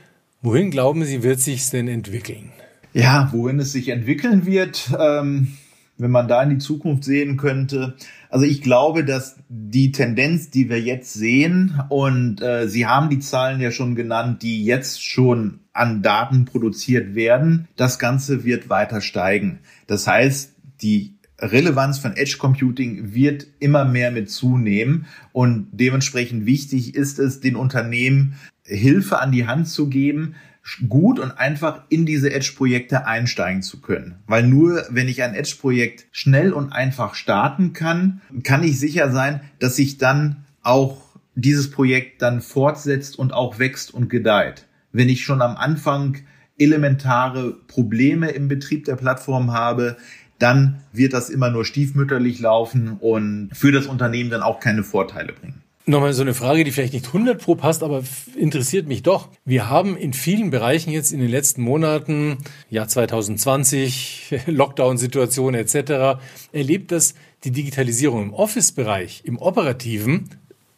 Wohin 0.46 0.70
glauben 0.70 1.04
Sie, 1.04 1.24
wird 1.24 1.40
sich 1.40 1.68
denn 1.70 1.88
entwickeln? 1.88 2.52
Ja, 2.92 3.30
wohin 3.32 3.58
es 3.58 3.72
sich 3.72 3.88
entwickeln 3.88 4.46
wird, 4.46 4.92
ähm, 4.96 5.56
wenn 5.98 6.12
man 6.12 6.28
da 6.28 6.40
in 6.42 6.50
die 6.50 6.58
Zukunft 6.58 7.02
sehen 7.02 7.36
könnte. 7.36 7.96
Also 8.30 8.44
ich 8.44 8.62
glaube, 8.62 9.04
dass 9.04 9.36
die 9.48 9.90
Tendenz, 9.90 10.50
die 10.50 10.68
wir 10.68 10.80
jetzt 10.80 11.14
sehen, 11.14 11.80
und 11.88 12.40
äh, 12.42 12.68
Sie 12.68 12.86
haben 12.86 13.10
die 13.10 13.18
Zahlen 13.18 13.60
ja 13.60 13.72
schon 13.72 13.96
genannt, 13.96 14.42
die 14.42 14.64
jetzt 14.64 15.04
schon 15.04 15.60
an 15.72 16.02
Daten 16.02 16.44
produziert 16.44 17.14
werden, 17.16 17.66
das 17.74 17.98
Ganze 17.98 18.44
wird 18.44 18.70
weiter 18.70 19.00
steigen. 19.00 19.58
Das 19.88 20.06
heißt, 20.06 20.55
die 20.82 21.16
Relevanz 21.38 21.98
von 21.98 22.16
Edge 22.16 22.36
Computing 22.38 23.12
wird 23.14 23.46
immer 23.58 23.84
mehr 23.84 24.10
mit 24.10 24.30
zunehmen 24.30 25.06
und 25.32 25.68
dementsprechend 25.72 26.46
wichtig 26.46 26.94
ist 26.94 27.18
es, 27.18 27.40
den 27.40 27.56
Unternehmen 27.56 28.36
Hilfe 28.64 29.20
an 29.20 29.32
die 29.32 29.46
Hand 29.46 29.68
zu 29.68 29.88
geben, 29.88 30.34
gut 30.88 31.20
und 31.20 31.30
einfach 31.32 31.82
in 31.90 32.06
diese 32.06 32.32
Edge-Projekte 32.32 33.06
einsteigen 33.06 33.62
zu 33.62 33.80
können. 33.80 34.16
Weil 34.26 34.46
nur 34.46 34.84
wenn 34.90 35.08
ich 35.08 35.22
ein 35.22 35.34
Edge-Projekt 35.34 36.06
schnell 36.10 36.52
und 36.52 36.72
einfach 36.72 37.14
starten 37.14 37.72
kann, 37.72 38.20
kann 38.42 38.64
ich 38.64 38.80
sicher 38.80 39.12
sein, 39.12 39.40
dass 39.60 39.76
sich 39.76 39.98
dann 39.98 40.44
auch 40.62 41.02
dieses 41.36 41.70
Projekt 41.70 42.22
dann 42.22 42.40
fortsetzt 42.40 43.18
und 43.18 43.32
auch 43.32 43.58
wächst 43.58 43.94
und 43.94 44.08
gedeiht. 44.08 44.66
Wenn 44.90 45.08
ich 45.08 45.22
schon 45.22 45.42
am 45.42 45.56
Anfang 45.56 46.16
elementare 46.58 47.52
Probleme 47.68 48.30
im 48.30 48.48
Betrieb 48.48 48.86
der 48.86 48.96
Plattform 48.96 49.52
habe, 49.52 49.96
dann 50.38 50.82
wird 50.92 51.12
das 51.12 51.30
immer 51.30 51.50
nur 51.50 51.64
stiefmütterlich 51.64 52.40
laufen 52.40 52.96
und 53.00 53.50
für 53.52 53.72
das 53.72 53.86
Unternehmen 53.86 54.30
dann 54.30 54.42
auch 54.42 54.60
keine 54.60 54.82
Vorteile 54.82 55.32
bringen. 55.32 55.62
Nochmal 55.88 56.12
so 56.14 56.22
eine 56.22 56.34
Frage, 56.34 56.64
die 56.64 56.72
vielleicht 56.72 56.94
nicht 56.94 57.06
100 57.06 57.40
pro 57.40 57.54
passt, 57.54 57.84
aber 57.84 58.02
interessiert 58.34 58.88
mich 58.88 59.04
doch. 59.04 59.28
Wir 59.44 59.70
haben 59.70 59.96
in 59.96 60.14
vielen 60.14 60.50
Bereichen 60.50 60.90
jetzt 60.90 61.12
in 61.12 61.20
den 61.20 61.30
letzten 61.30 61.62
Monaten, 61.62 62.38
Jahr 62.68 62.88
2020, 62.88 64.34
Lockdown-Situation 64.46 65.54
etc., 65.54 66.18
erlebt, 66.50 66.90
dass 66.90 67.14
die 67.44 67.52
Digitalisierung 67.52 68.24
im 68.24 68.34
Office-Bereich, 68.34 69.22
im 69.24 69.38
Operativen, 69.38 70.28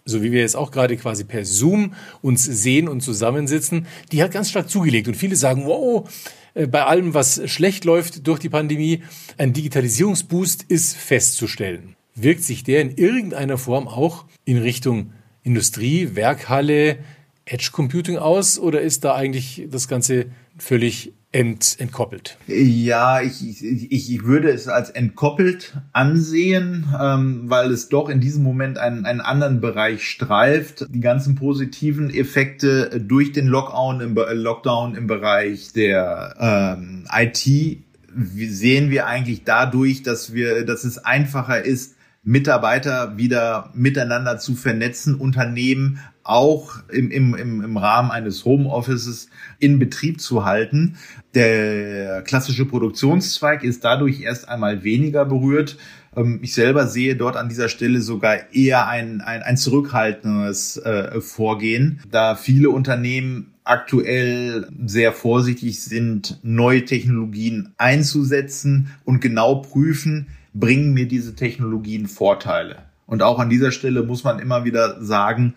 so 0.09 0.23
wie 0.23 0.33
wir 0.33 0.41
jetzt 0.41 0.57
auch 0.57 0.71
gerade 0.71 0.97
quasi 0.97 1.25
per 1.25 1.45
Zoom 1.45 1.95
uns 2.23 2.45
sehen 2.45 2.89
und 2.89 3.01
zusammensitzen, 3.01 3.87
die 4.13 4.23
hat 4.23 4.33
ganz 4.33 4.51
stark 4.51 4.71
zugelegt. 4.71 5.09
Und 5.09 5.17
viele 5.17 5.37
sagen, 5.37 5.67
wow, 5.67 6.09
äh, 6.55 6.67
bei 6.67 6.85
allem, 6.85 7.15
was 7.15 7.43
schlecht 7.51 7.85
läuft 7.85 8.27
durch 8.27 8.39
die 8.39 8.49
Pandemie, 8.49 9.03
ein 9.37 9.53
Digitalisierungsboost 9.53 10.65
ist 10.69 10.97
festzustellen 10.97 11.95
wirkt 12.23 12.43
sich 12.43 12.65
der 12.65 12.81
in 12.81 12.97
irgendeiner 12.97 13.59
Form 13.59 13.89
auch 13.89 14.25
in 14.45 14.59
Richtung 14.59 15.13
Industrie, 15.43 16.15
Werkhalle, 16.15 16.99
Edge 17.45 17.71
Computing 17.73 18.19
aus 18.19 18.59
oder 18.59 18.81
ist 18.81 19.05
da 19.05 19.15
eigentlich 19.15 19.67
das 19.71 19.89
Ganze 19.89 20.27
völlig 20.59 21.13
ent, 21.31 21.77
entkoppelt? 21.79 22.39
Ja, 22.47 23.21
ich, 23.21 23.43
ich, 23.47 23.93
ich 23.93 24.25
würde 24.25 24.51
es 24.51 24.69
als 24.69 24.91
entkoppelt 24.91 25.77
ansehen, 25.93 26.87
ähm, 27.01 27.43
weil 27.47 27.71
es 27.71 27.89
doch 27.89 28.09
in 28.09 28.21
diesem 28.21 28.43
Moment 28.43 28.79
einen, 28.79 29.05
einen 29.05 29.21
anderen 29.21 29.61
Bereich 29.61 30.09
streift. 30.09 30.87
Die 30.89 31.01
ganzen 31.01 31.35
positiven 31.35 32.11
Effekte 32.11 33.01
durch 33.01 33.33
den 33.33 33.47
Lockdown 33.47 34.01
im, 34.01 34.15
Lockdown 34.15 34.95
im 34.95 35.07
Bereich 35.07 35.73
der 35.73 36.35
ähm, 36.79 37.07
IT 37.13 37.85
sehen 38.17 38.91
wir 38.91 39.07
eigentlich 39.07 39.45
dadurch, 39.45 40.03
dass 40.03 40.33
wir, 40.33 40.65
dass 40.65 40.85
es 40.85 40.99
einfacher 40.99 41.65
ist, 41.65 41.95
Mitarbeiter 42.25 43.17
wieder 43.17 43.71
miteinander 43.75 44.39
zu 44.39 44.55
vernetzen, 44.55 45.15
Unternehmen 45.15 46.01
auch 46.29 46.81
im, 46.91 47.11
im, 47.11 47.35
im, 47.35 47.77
Rahmen 47.77 48.11
eines 48.11 48.45
Homeoffices 48.45 49.31
in 49.59 49.79
Betrieb 49.79 50.21
zu 50.21 50.45
halten. 50.45 50.97
Der 51.35 52.23
klassische 52.23 52.67
Produktionszweig 52.67 53.65
ist 53.65 53.83
dadurch 53.85 54.21
erst 54.21 54.49
einmal 54.49 54.85
weniger 54.85 55.25
berührt. 55.25 55.79
Ähm, 56.15 56.41
ich 56.43 56.53
selber 56.53 56.87
sehe 56.87 57.17
dort 57.17 57.37
an 57.37 57.49
dieser 57.49 57.71
Stelle 57.71 58.03
sogar 58.03 58.53
eher 58.53 58.89
ein, 58.89 59.23
ein, 59.23 59.43
ein 59.43 59.57
zurückhaltendes 59.57 60.77
äh, 60.77 61.21
Vorgehen, 61.23 62.01
da 62.11 62.35
viele 62.35 62.69
Unternehmen 62.71 63.55
aktuell 63.65 64.69
sehr 64.85 65.13
vorsichtig 65.13 65.83
sind, 65.83 66.39
neue 66.43 66.85
Technologien 66.85 67.73
einzusetzen 67.79 68.91
und 69.05 69.21
genau 69.21 69.57
prüfen, 69.57 70.29
bringen 70.53 70.93
mir 70.93 71.09
diese 71.09 71.35
Technologien 71.35 72.07
Vorteile. 72.07 72.89
Und 73.09 73.23
auch 73.23 73.39
an 73.39 73.49
dieser 73.49 73.71
Stelle 73.71 74.03
muss 74.03 74.23
man 74.23 74.39
immer 74.39 74.65
wieder 74.65 75.03
sagen, 75.03 75.55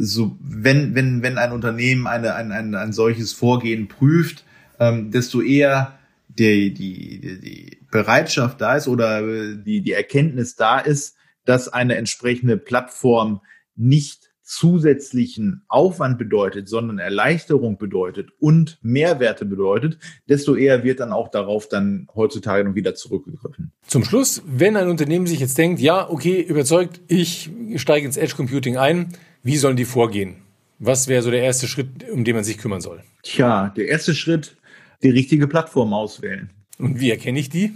so 0.00 0.36
wenn, 0.40 0.94
wenn, 0.94 1.22
wenn 1.22 1.36
ein 1.36 1.52
Unternehmen 1.52 2.06
eine, 2.06 2.34
ein, 2.34 2.52
ein, 2.52 2.74
ein 2.74 2.92
solches 2.92 3.32
Vorgehen 3.32 3.86
prüft, 3.86 4.44
ähm, 4.78 5.10
desto 5.10 5.42
eher 5.42 5.98
die, 6.28 6.72
die, 6.72 7.40
die 7.40 7.78
Bereitschaft 7.90 8.60
da 8.60 8.76
ist 8.76 8.88
oder 8.88 9.20
die, 9.56 9.82
die 9.82 9.92
Erkenntnis 9.92 10.56
da 10.56 10.78
ist, 10.78 11.16
dass 11.44 11.68
eine 11.68 11.96
entsprechende 11.96 12.56
Plattform 12.56 13.40
nicht 13.76 14.30
zusätzlichen 14.42 15.62
Aufwand 15.68 16.18
bedeutet, 16.18 16.68
sondern 16.68 16.98
Erleichterung 16.98 17.78
bedeutet 17.78 18.30
und 18.40 18.78
Mehrwerte 18.82 19.44
bedeutet, 19.44 19.98
desto 20.28 20.56
eher 20.56 20.82
wird 20.82 20.98
dann 20.98 21.12
auch 21.12 21.28
darauf 21.28 21.68
dann 21.68 22.08
heutzutage 22.16 22.64
noch 22.64 22.74
wieder 22.74 22.96
zurückgegriffen. 22.96 23.70
Zum 23.86 24.02
Schluss, 24.02 24.42
wenn 24.46 24.76
ein 24.76 24.88
Unternehmen 24.88 25.28
sich 25.28 25.38
jetzt 25.38 25.56
denkt, 25.56 25.80
ja, 25.80 26.10
okay, 26.10 26.40
überzeugt, 26.40 27.00
ich 27.06 27.50
steige 27.76 28.06
ins 28.06 28.16
Edge 28.16 28.34
Computing 28.34 28.76
ein, 28.76 29.12
wie 29.42 29.56
sollen 29.56 29.76
die 29.76 29.84
vorgehen? 29.84 30.36
Was 30.78 31.08
wäre 31.08 31.22
so 31.22 31.30
der 31.30 31.42
erste 31.42 31.66
Schritt, 31.66 32.08
um 32.10 32.24
den 32.24 32.34
man 32.34 32.44
sich 32.44 32.58
kümmern 32.58 32.80
soll? 32.80 33.02
Tja, 33.22 33.72
der 33.76 33.88
erste 33.88 34.14
Schritt, 34.14 34.56
die 35.02 35.10
richtige 35.10 35.46
Plattform 35.46 35.92
auswählen. 35.92 36.50
Und 36.78 36.98
wie 36.98 37.10
erkenne 37.10 37.38
ich 37.38 37.50
die? 37.50 37.74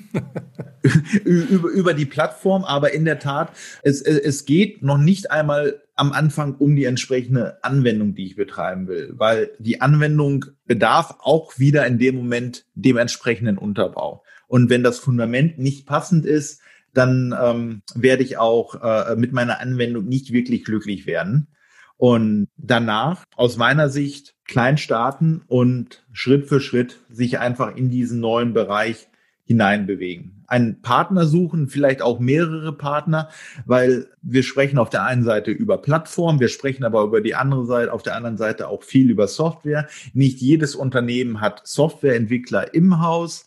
über, 1.24 1.68
über 1.68 1.94
die 1.94 2.06
Plattform, 2.06 2.64
aber 2.64 2.94
in 2.94 3.04
der 3.04 3.18
Tat, 3.18 3.52
es, 3.82 4.00
es 4.00 4.46
geht 4.46 4.82
noch 4.82 4.96
nicht 4.96 5.30
einmal 5.30 5.82
am 5.94 6.12
Anfang 6.12 6.54
um 6.56 6.74
die 6.74 6.84
entsprechende 6.84 7.62
Anwendung, 7.62 8.14
die 8.14 8.26
ich 8.26 8.36
betreiben 8.36 8.88
will, 8.88 9.12
weil 9.16 9.50
die 9.58 9.80
Anwendung 9.80 10.46
bedarf 10.66 11.16
auch 11.20 11.58
wieder 11.58 11.86
in 11.86 11.98
dem 11.98 12.16
Moment 12.16 12.64
dem 12.74 12.96
entsprechenden 12.96 13.58
Unterbau. 13.58 14.24
Und 14.48 14.70
wenn 14.70 14.82
das 14.82 14.98
Fundament 14.98 15.58
nicht 15.58 15.86
passend 15.86 16.26
ist, 16.26 16.60
dann 16.94 17.34
ähm, 17.40 17.82
werde 17.94 18.22
ich 18.22 18.38
auch 18.38 18.74
äh, 18.82 19.16
mit 19.16 19.32
meiner 19.32 19.60
Anwendung 19.60 20.06
nicht 20.06 20.32
wirklich 20.32 20.64
glücklich 20.64 21.06
werden. 21.06 21.48
Und 21.96 22.48
danach, 22.56 23.24
aus 23.36 23.56
meiner 23.56 23.88
Sicht, 23.88 24.34
klein 24.46 24.78
starten 24.78 25.42
und 25.46 26.04
Schritt 26.12 26.46
für 26.46 26.60
Schritt 26.60 27.00
sich 27.08 27.38
einfach 27.38 27.76
in 27.76 27.90
diesen 27.90 28.20
neuen 28.20 28.52
Bereich 28.52 29.08
hineinbewegen. 29.44 30.44
Einen 30.46 30.80
Partner 30.82 31.26
suchen, 31.26 31.68
vielleicht 31.68 32.02
auch 32.02 32.18
mehrere 32.18 32.72
Partner, 32.72 33.28
weil 33.66 34.08
wir 34.22 34.42
sprechen 34.42 34.78
auf 34.78 34.90
der 34.90 35.04
einen 35.04 35.22
Seite 35.22 35.50
über 35.50 35.78
Plattformen, 35.78 36.40
wir 36.40 36.48
sprechen 36.48 36.84
aber 36.84 37.02
über 37.02 37.20
die 37.20 37.34
andere 37.34 37.66
Seite, 37.66 37.92
auf 37.92 38.02
der 38.02 38.16
anderen 38.16 38.36
Seite 38.36 38.68
auch 38.68 38.82
viel 38.82 39.10
über 39.10 39.28
Software. 39.28 39.86
Nicht 40.12 40.40
jedes 40.40 40.74
Unternehmen 40.74 41.40
hat 41.40 41.66
Softwareentwickler 41.66 42.74
im 42.74 43.00
Haus. 43.00 43.46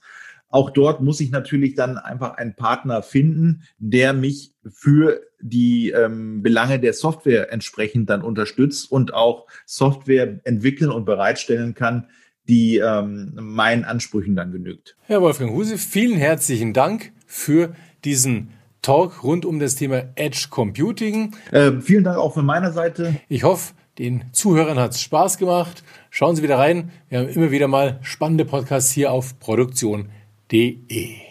Auch 0.49 0.69
dort 0.69 1.01
muss 1.01 1.19
ich 1.19 1.31
natürlich 1.31 1.75
dann 1.75 1.97
einfach 1.97 2.35
einen 2.35 2.55
Partner 2.55 3.01
finden, 3.01 3.63
der 3.77 4.13
mich 4.13 4.53
für 4.69 5.21
die 5.41 5.91
ähm, 5.91 6.41
Belange 6.41 6.79
der 6.79 6.93
Software 6.93 7.51
entsprechend 7.51 8.09
dann 8.09 8.21
unterstützt 8.21 8.91
und 8.91 9.13
auch 9.13 9.47
Software 9.65 10.39
entwickeln 10.45 10.91
und 10.91 11.05
bereitstellen 11.05 11.73
kann, 11.73 12.07
die 12.47 12.77
ähm, 12.77 13.33
meinen 13.35 13.83
Ansprüchen 13.83 14.35
dann 14.35 14.51
genügt. 14.51 14.95
Herr 15.03 15.21
Wolfgang 15.21 15.51
Huse, 15.51 15.77
vielen 15.77 16.17
herzlichen 16.17 16.73
Dank 16.73 17.11
für 17.25 17.75
diesen 18.05 18.51
Talk 18.81 19.23
rund 19.23 19.45
um 19.45 19.59
das 19.59 19.75
Thema 19.75 20.03
Edge 20.15 20.47
Computing. 20.49 21.35
Äh, 21.51 21.73
vielen 21.81 22.05
Dank 22.05 22.17
auch 22.17 22.33
von 22.33 22.45
meiner 22.45 22.71
Seite. 22.71 23.17
Ich 23.27 23.43
hoffe, 23.43 23.73
den 23.97 24.23
Zuhörern 24.31 24.79
hat 24.79 24.91
es 24.91 25.01
Spaß 25.01 25.37
gemacht. 25.37 25.83
Schauen 26.09 26.35
Sie 26.35 26.43
wieder 26.43 26.57
rein. 26.57 26.91
Wir 27.09 27.19
haben 27.19 27.29
immer 27.29 27.51
wieder 27.51 27.67
mal 27.67 27.99
spannende 28.01 28.45
Podcasts 28.45 28.91
hier 28.91 29.11
auf 29.11 29.39
produktion.de. 30.47 31.26